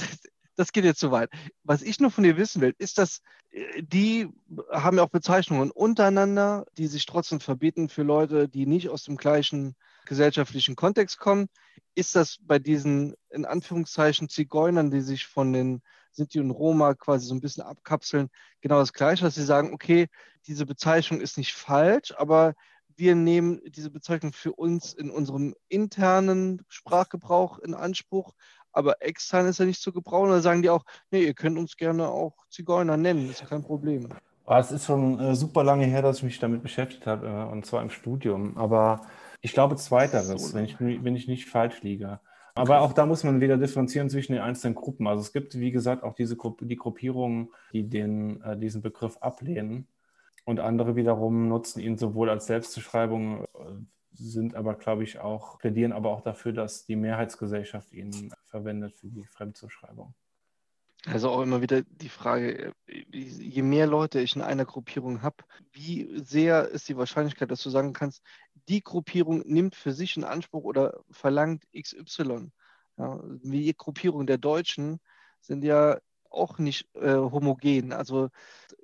[0.57, 1.31] Das geht jetzt zu weit.
[1.65, 4.29] Was ich nur von dir wissen will, ist, dass äh, die
[4.71, 9.17] haben ja auch Bezeichnungen untereinander, die sich trotzdem verbieten für Leute, die nicht aus dem
[9.17, 9.75] gleichen
[10.05, 11.49] gesellschaftlichen Kontext kommen.
[11.95, 17.27] Ist das bei diesen, in Anführungszeichen, Zigeunern, die sich von den Sinti und Roma quasi
[17.27, 18.29] so ein bisschen abkapseln,
[18.61, 20.09] genau das Gleiche, dass sie sagen, okay,
[20.47, 22.55] diese Bezeichnung ist nicht falsch, aber
[22.97, 28.35] wir nehmen diese Bezeichnung für uns in unserem internen Sprachgebrauch in Anspruch,
[28.73, 30.31] aber extern ist er nicht zu gebrauchen.
[30.31, 34.09] Da sagen die auch, nee, ihr könnt uns gerne auch Zigeuner nennen, ist kein Problem.
[34.47, 37.65] Es ist schon äh, super lange her, dass ich mich damit beschäftigt habe, äh, und
[37.65, 38.57] zwar im Studium.
[38.57, 39.03] Aber
[39.41, 42.21] ich glaube zweiteres, so wenn, ich, wenn ich nicht falsch liege.
[42.55, 42.85] Aber okay.
[42.85, 45.07] auch da muss man wieder differenzieren zwischen den einzelnen Gruppen.
[45.07, 49.17] Also es gibt, wie gesagt, auch diese Gru die Gruppierungen, die den, äh, diesen Begriff
[49.19, 49.87] ablehnen.
[50.45, 53.47] Und andere wiederum nutzen ihn sowohl als Selbstbeschreibung, äh,
[54.15, 59.09] sind aber, glaube ich, auch, plädieren aber auch dafür, dass die Mehrheitsgesellschaft ihn verwendet für
[59.09, 60.15] die Fremdzuschreibung.
[61.05, 66.21] Also auch immer wieder die Frage, je mehr Leute ich in einer Gruppierung habe, wie
[66.23, 68.23] sehr ist die Wahrscheinlichkeit, dass du sagen kannst,
[68.69, 72.53] die Gruppierung nimmt für sich in Anspruch oder verlangt XY.
[72.99, 75.01] Ja, die Gruppierung der Deutschen
[75.41, 75.99] sind ja
[76.33, 77.93] auch nicht äh, homogen.
[77.93, 78.29] Also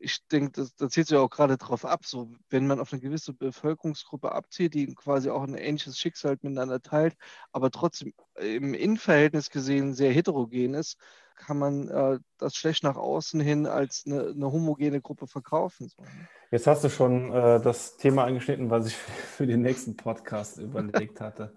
[0.01, 2.93] ich denke, das, das zielt sich ja auch gerade darauf ab, so wenn man auf
[2.93, 7.17] eine gewisse Bevölkerungsgruppe abzieht, die quasi auch ein ähnliches Schicksal miteinander teilt,
[7.53, 10.99] aber trotzdem im Innenverhältnis gesehen sehr heterogen ist,
[11.39, 15.89] kann man äh, das schlecht nach außen hin als eine, eine homogene Gruppe verkaufen.
[15.89, 16.03] So.
[16.03, 16.09] Ne?
[16.51, 18.97] Jetzt hast du schon äh, das Thema angeschnitten, was ich
[19.37, 21.55] für den nächsten Podcast überlegt hatte.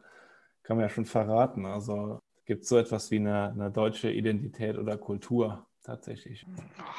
[0.63, 1.65] Kann man ja schon verraten.
[1.65, 6.45] Also gibt es so etwas wie eine, eine deutsche Identität oder Kultur tatsächlich.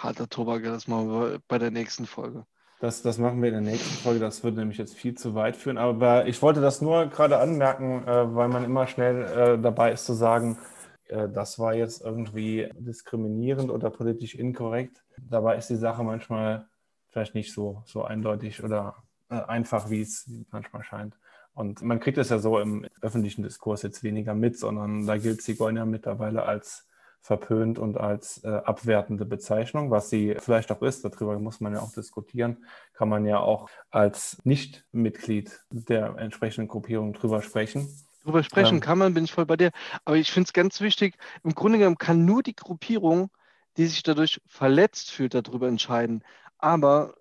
[0.03, 2.47] Harter Tobak, das machen wir bei der nächsten Folge.
[2.81, 4.19] Das, das machen wir in der nächsten Folge.
[4.19, 5.79] Das würde nämlich jetzt viel zu weit führen.
[5.79, 10.05] Aber ich wollte das nur gerade anmerken, äh, weil man immer schnell äh, dabei ist
[10.05, 10.59] zu sagen,
[11.07, 15.05] äh, das war jetzt irgendwie diskriminierend oder politisch inkorrekt.
[15.17, 16.67] Dabei ist die Sache manchmal
[17.09, 18.97] vielleicht nicht so, so eindeutig oder
[19.29, 21.17] einfach, wie es manchmal scheint.
[21.55, 25.43] Und man kriegt es ja so im öffentlichen Diskurs jetzt weniger mit, sondern da gilt
[25.43, 26.89] Zigeuner mittlerweile als
[27.23, 31.81] verpönt und als äh, abwertende Bezeichnung, was sie vielleicht auch ist, darüber muss man ja
[31.81, 32.65] auch diskutieren,
[32.95, 37.89] kann man ja auch als Nicht-Mitglied der entsprechenden Gruppierung drüber sprechen.
[38.25, 39.71] Drüber sprechen ähm, kann man, bin ich voll bei dir.
[40.05, 41.15] Aber ich finde es ganz wichtig,
[41.45, 43.31] im Grunde genommen kann nur die Gruppierung,
[43.77, 46.25] die sich dadurch verletzt fühlt, darüber entscheiden.
[46.59, 47.15] Aber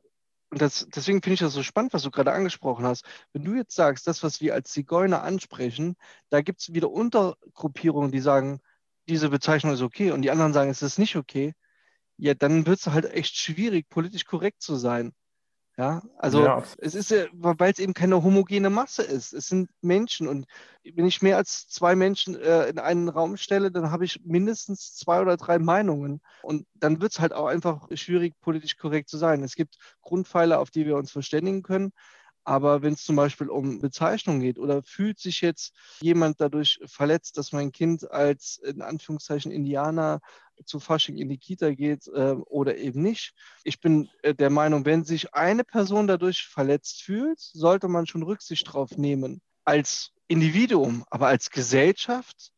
[0.50, 3.06] und das, deswegen finde ich das so spannend, was du gerade angesprochen hast.
[3.32, 5.96] Wenn du jetzt sagst, das, was wir als Zigeuner ansprechen,
[6.30, 8.60] da gibt es wieder Untergruppierungen, die sagen,
[9.08, 11.54] diese Bezeichnung ist okay und die anderen sagen, es ist nicht okay,
[12.18, 15.14] ja, dann wird es halt echt schwierig, politisch korrekt zu sein.
[15.78, 16.64] Ja, also ja.
[16.78, 19.34] es ist ja, weil es eben keine homogene Masse ist.
[19.34, 20.46] Es sind Menschen und
[20.84, 24.94] wenn ich mehr als zwei Menschen äh, in einen Raum stelle, dann habe ich mindestens
[24.96, 26.22] zwei oder drei Meinungen.
[26.44, 29.44] Und dann wird es halt auch einfach schwierig, politisch korrekt zu sein.
[29.44, 31.94] Es gibt Grundpfeiler, auf die wir uns verständigen können.
[32.44, 37.38] Aber wenn es zum Beispiel um Bezeichnungen geht oder fühlt sich jetzt jemand dadurch verletzt,
[37.38, 40.22] dass mein Kind als in Anführungszeichen Indianer
[40.66, 43.34] zu Fasching in die Kita geht äh, oder eben nicht.
[43.64, 48.24] Ich bin äh, der Meinung, wenn sich eine Person dadurch verletzt fühlt, sollte man schon
[48.24, 49.42] Rücksicht drauf nehmen.
[49.64, 52.52] Als Individuum, aber als Gesellschaft,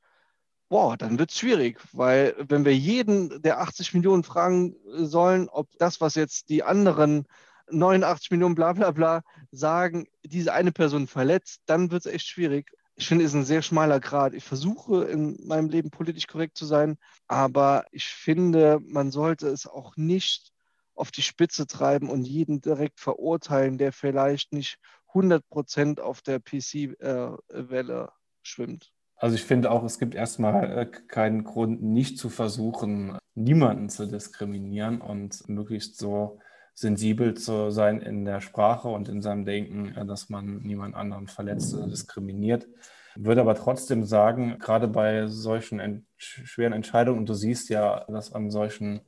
[0.69, 5.69] boah, dann wird es schwierig, weil wenn wir jeden der 80 Millionen fragen sollen, ob
[5.77, 7.25] das, was jetzt die anderen
[7.69, 12.71] 89 Millionen bla bla bla sagen, diese eine Person verletzt, dann wird es echt schwierig.
[12.95, 14.33] Ich finde, es ist ein sehr schmaler Grad.
[14.33, 16.97] Ich versuche in meinem Leben politisch korrekt zu sein,
[17.27, 20.51] aber ich finde, man sollte es auch nicht
[20.95, 26.39] auf die Spitze treiben und jeden direkt verurteilen, der vielleicht nicht 100 Prozent auf der
[26.39, 28.11] PC-Welle äh,
[28.43, 28.91] schwimmt.
[29.15, 34.05] Also ich finde auch, es gibt erstmal äh, keinen Grund, nicht zu versuchen, niemanden zu
[34.05, 36.39] diskriminieren und möglichst so
[36.73, 41.27] sensibel zu sein in der Sprache und in seinem Denken, äh, dass man niemand anderen
[41.27, 42.67] verletzt oder diskriminiert.
[43.15, 48.33] Würde aber trotzdem sagen, gerade bei solchen ent schweren Entscheidungen, und du siehst ja, dass
[48.33, 49.01] an solchen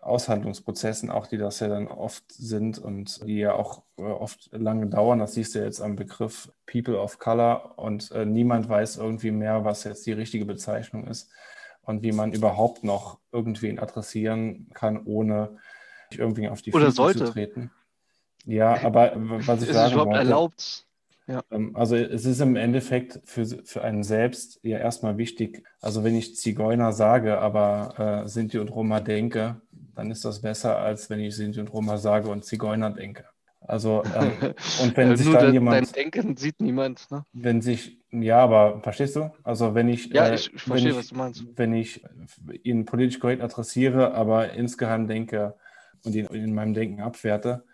[0.00, 4.86] Aushandlungsprozessen, auch die das ja dann oft sind und die ja auch äh, oft lange
[4.86, 5.18] dauern.
[5.18, 9.64] Das siehst du jetzt am Begriff People of Color und äh, niemand weiß irgendwie mehr,
[9.64, 11.30] was jetzt die richtige Bezeichnung ist
[11.82, 15.58] und wie man überhaupt noch irgendwen adressieren kann, ohne
[16.10, 17.24] irgendwie auf die Oder Füße sollte.
[17.26, 17.70] zu treten.
[18.44, 20.86] Ja, aber was ich ist sagen es überhaupt wollte, erlaubt?
[21.26, 21.42] Ja.
[21.50, 25.64] Ähm, also es ist im Endeffekt für, für einen selbst ja erstmal wichtig.
[25.80, 29.60] Also wenn ich Zigeuner sage, aber äh, Sinti und Roma denke,
[29.94, 33.24] dann ist das besser, als wenn ich Sinti und Roma sage und Zigeuner denke.
[33.60, 35.88] Also ähm, und wenn sich dann jemand.
[35.88, 37.24] Dein Denken sieht niemand, ne?
[37.32, 39.32] Wenn sich, ja, aber verstehst du?
[39.42, 40.06] Also wenn ich.
[40.12, 41.44] Ja, ich, ich verstehe, ich, was du meinst.
[41.56, 42.04] Wenn ich
[42.62, 45.54] ihn politisch korrekt adressiere, aber insgeheim denke
[46.04, 47.64] und ihn in meinem Denken abwerte,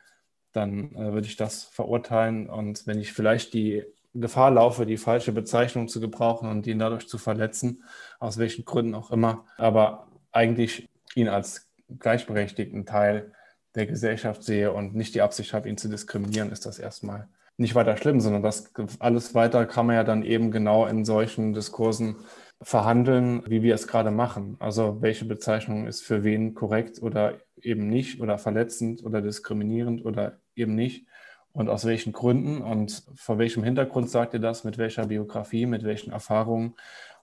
[0.52, 2.48] dann äh, würde ich das verurteilen.
[2.48, 7.08] Und wenn ich vielleicht die Gefahr laufe, die falsche Bezeichnung zu gebrauchen und ihn dadurch
[7.08, 7.82] zu verletzen,
[8.18, 11.68] aus welchen Gründen auch immer, aber eigentlich ihn als
[11.98, 13.32] gleichberechtigten Teil
[13.74, 17.74] der Gesellschaft sehe und nicht die Absicht habe, ihn zu diskriminieren, ist das erstmal nicht
[17.74, 22.16] weiter schlimm, sondern das alles weiter kann man ja dann eben genau in solchen Diskursen
[22.62, 24.56] verhandeln, wie wir es gerade machen.
[24.58, 30.38] Also welche Bezeichnung ist für wen korrekt oder eben nicht oder verletzend oder diskriminierend oder
[30.54, 31.06] eben nicht
[31.52, 35.84] und aus welchen Gründen und vor welchem Hintergrund sagt ihr das, mit welcher Biografie, mit
[35.84, 36.74] welchen Erfahrungen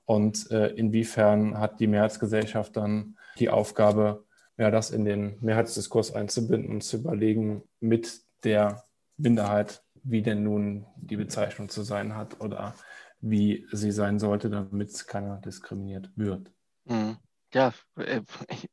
[0.06, 4.26] und äh, inwiefern hat die Mehrheitsgesellschaft dann die Aufgabe,
[4.58, 8.84] ja, das in den Mehrheitsdiskurs einzubinden und zu überlegen mit der
[9.18, 12.74] Minderheit, wie denn nun die Bezeichnung zu sein hat oder
[13.22, 16.52] wie sie sein sollte, damit keiner diskriminiert wird.
[16.86, 17.18] Mhm.
[17.54, 18.22] Ja, äh,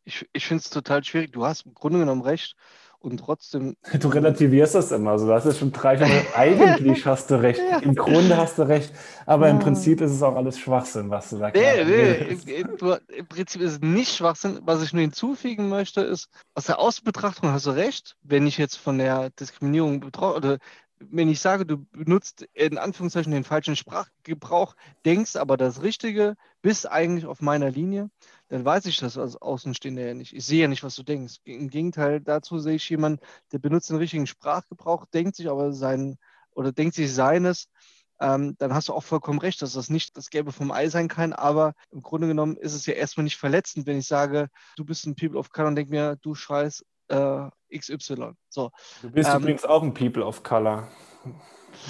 [0.05, 1.33] ich, ich finde es total schwierig.
[1.33, 2.57] Du hast im Grunde genommen recht
[2.99, 3.77] und trotzdem.
[4.01, 5.27] Du relativierst das immer so.
[5.27, 5.97] Du hast es schon drei.
[6.35, 7.61] Eigentlich hast du recht.
[7.81, 8.93] Im Grunde hast du recht.
[9.25, 11.61] Aber im Prinzip ist es auch alles Schwachsinn, was du sagst.
[11.61, 12.61] Nee, nee.
[12.61, 12.77] Im,
[13.09, 14.61] Im, Prinzip ist es nicht Schwachsinn.
[14.65, 18.17] Was ich nur hinzufügen möchte, ist, aus der Außenbetrachtung hast du recht.
[18.23, 20.59] Wenn ich jetzt von der Diskriminierung betroffen oder
[20.99, 26.91] wenn ich sage, du benutzt in Anführungszeichen den falschen Sprachgebrauch, denkst aber das Richtige, bist
[26.91, 28.11] eigentlich auf meiner Linie,
[28.49, 30.33] dann weiß ich das als Außenstehender ja nicht.
[30.33, 31.37] Ich sehe ja nicht, was du denkst.
[31.45, 33.21] Im Gegenteil, dazu sehe ich jemanden,
[33.53, 36.17] der benutzt den richtigen Sprachgebrauch, denkt sich aber sein
[36.53, 37.69] oder denkt sich seines.
[38.19, 41.09] Ähm, dann hast du auch vollkommen recht, dass das nicht das Gelbe vom Ei sein
[41.09, 44.87] kann, aber im Grunde genommen ist es ja erstmal nicht verletzend, wenn ich sage, du
[44.87, 48.33] bist ein People of Color und denk mir, du schreist äh, XY.
[48.49, 48.71] So.
[49.03, 50.89] Du bist ähm, übrigens auch ein People of Color.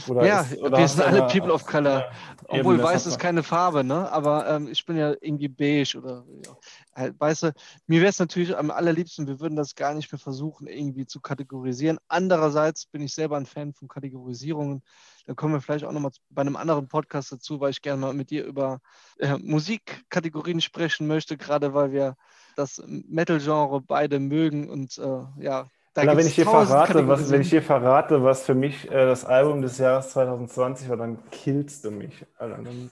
[0.08, 2.00] Oder ja, ist, oder wir sind alle People of Color.
[2.00, 2.10] Ja,
[2.48, 4.10] Obwohl weiß ist keine Farbe, ne?
[4.10, 6.56] Aber ähm, ich bin ja irgendwie beige oder ja.
[6.94, 7.52] Halt, weißt du,
[7.86, 11.20] mir wäre es natürlich am allerliebsten, wir würden das gar nicht mehr versuchen, irgendwie zu
[11.20, 11.98] kategorisieren.
[12.08, 14.82] Andererseits bin ich selber ein Fan von Kategorisierungen.
[15.26, 18.14] Da kommen wir vielleicht auch nochmal bei einem anderen Podcast dazu, weil ich gerne mal
[18.14, 18.80] mit dir über
[19.18, 22.16] äh, Musikkategorien sprechen möchte, gerade weil wir
[22.56, 27.40] das Metal-Genre beide mögen und äh, ja, da Na, wenn ich, hier verrate, was, wenn
[27.40, 31.84] ich hier verrate, was für mich äh, das Album des Jahres 2020 war, dann killst
[31.84, 32.26] du mich.
[32.36, 32.62] Alter.
[32.62, 32.90] Dann,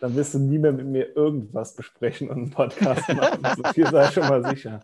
[0.00, 3.46] dann wirst du nie mehr mit mir irgendwas besprechen und einen Podcast machen.
[3.56, 4.80] so viel sei schon mal sicher.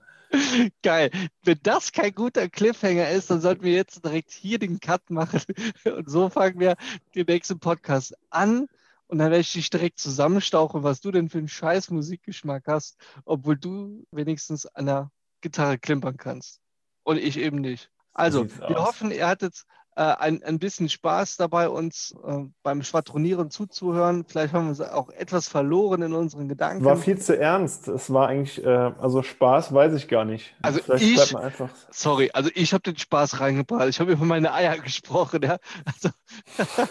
[0.82, 1.10] Geil.
[1.44, 5.40] Wenn das kein guter Cliffhanger ist, dann sollten wir jetzt direkt hier den Cut machen.
[5.84, 6.76] Und so fangen wir
[7.14, 8.66] den nächsten Podcast an.
[9.14, 12.96] Und dann werde ich dich direkt zusammenstauchen, was du denn für einen scheiß Musikgeschmack hast,
[13.24, 16.60] obwohl du wenigstens an der Gitarre klimpern kannst
[17.04, 17.92] und ich eben nicht.
[18.12, 18.88] Also, wir aus.
[18.88, 19.62] hoffen, ihr hattet
[19.96, 24.24] äh, ein, ein bisschen Spaß dabei, uns äh, beim Schwadronieren zuzuhören.
[24.26, 26.84] Vielleicht haben wir uns auch etwas verloren in unseren Gedanken.
[26.84, 27.86] War viel zu ernst.
[27.86, 30.54] Es war eigentlich, äh, also Spaß weiß ich gar nicht.
[30.62, 31.68] Also Vielleicht ich, einfach...
[31.90, 33.88] sorry, also ich habe den Spaß reingebracht.
[33.88, 35.42] Ich habe über meine Eier gesprochen.
[35.42, 35.58] Ja?
[35.84, 36.08] Also,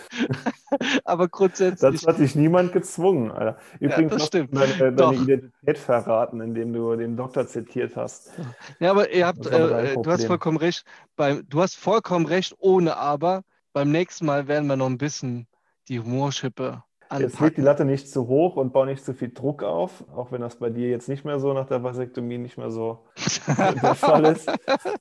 [1.03, 2.01] aber grundsätzlich.
[2.01, 3.31] Das hat dich niemand gezwungen.
[3.31, 3.57] Alter.
[3.79, 8.31] Übrigens ja, hast du deine, deine Identität verraten, indem du den Doktor zitiert hast.
[8.79, 10.85] Ja, aber ihr habt, äh, du hast vollkommen recht.
[11.15, 13.43] Bei, du hast vollkommen recht, ohne aber
[13.73, 15.47] beim nächsten Mal werden wir noch ein bisschen
[15.87, 16.83] die Humorschippe
[17.13, 17.29] anpacken.
[17.29, 20.31] Jetzt leg die Latte nicht zu hoch und bau nicht zu viel Druck auf, auch
[20.31, 23.05] wenn das bei dir jetzt nicht mehr so nach der Vasektomie nicht mehr so
[23.57, 24.51] der Fall ist.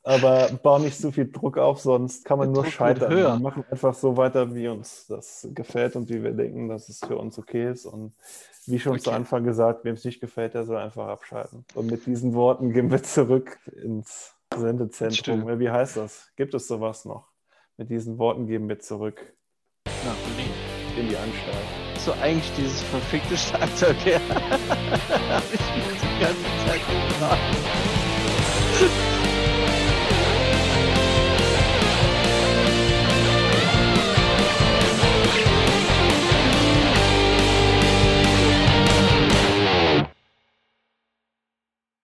[0.03, 3.17] Aber bau nicht zu viel Druck auf, sonst kann man der nur Druck scheitern.
[3.17, 7.01] Wir machen einfach so weiter, wie uns das gefällt und wie wir denken, dass es
[7.01, 7.87] für uns okay ist.
[7.87, 8.15] Und
[8.67, 9.03] wie schon okay.
[9.03, 11.65] zu Anfang gesagt, wem es nicht gefällt, der soll einfach abschalten.
[11.75, 15.59] Und mit diesen Worten gehen wir zurück ins Sendezentrum.
[15.59, 16.31] Wie heißt das?
[16.37, 17.32] Gibt es sowas noch?
[17.79, 19.35] Mit diesen Worten geben wir zurück
[19.87, 20.53] nach Berlin.
[20.99, 21.57] In die Anstalt.
[21.99, 24.21] So eigentlich dieses verfickte Schlagzeug her.
[24.29, 27.57] Habe ich mir die ganze Zeit gefragt.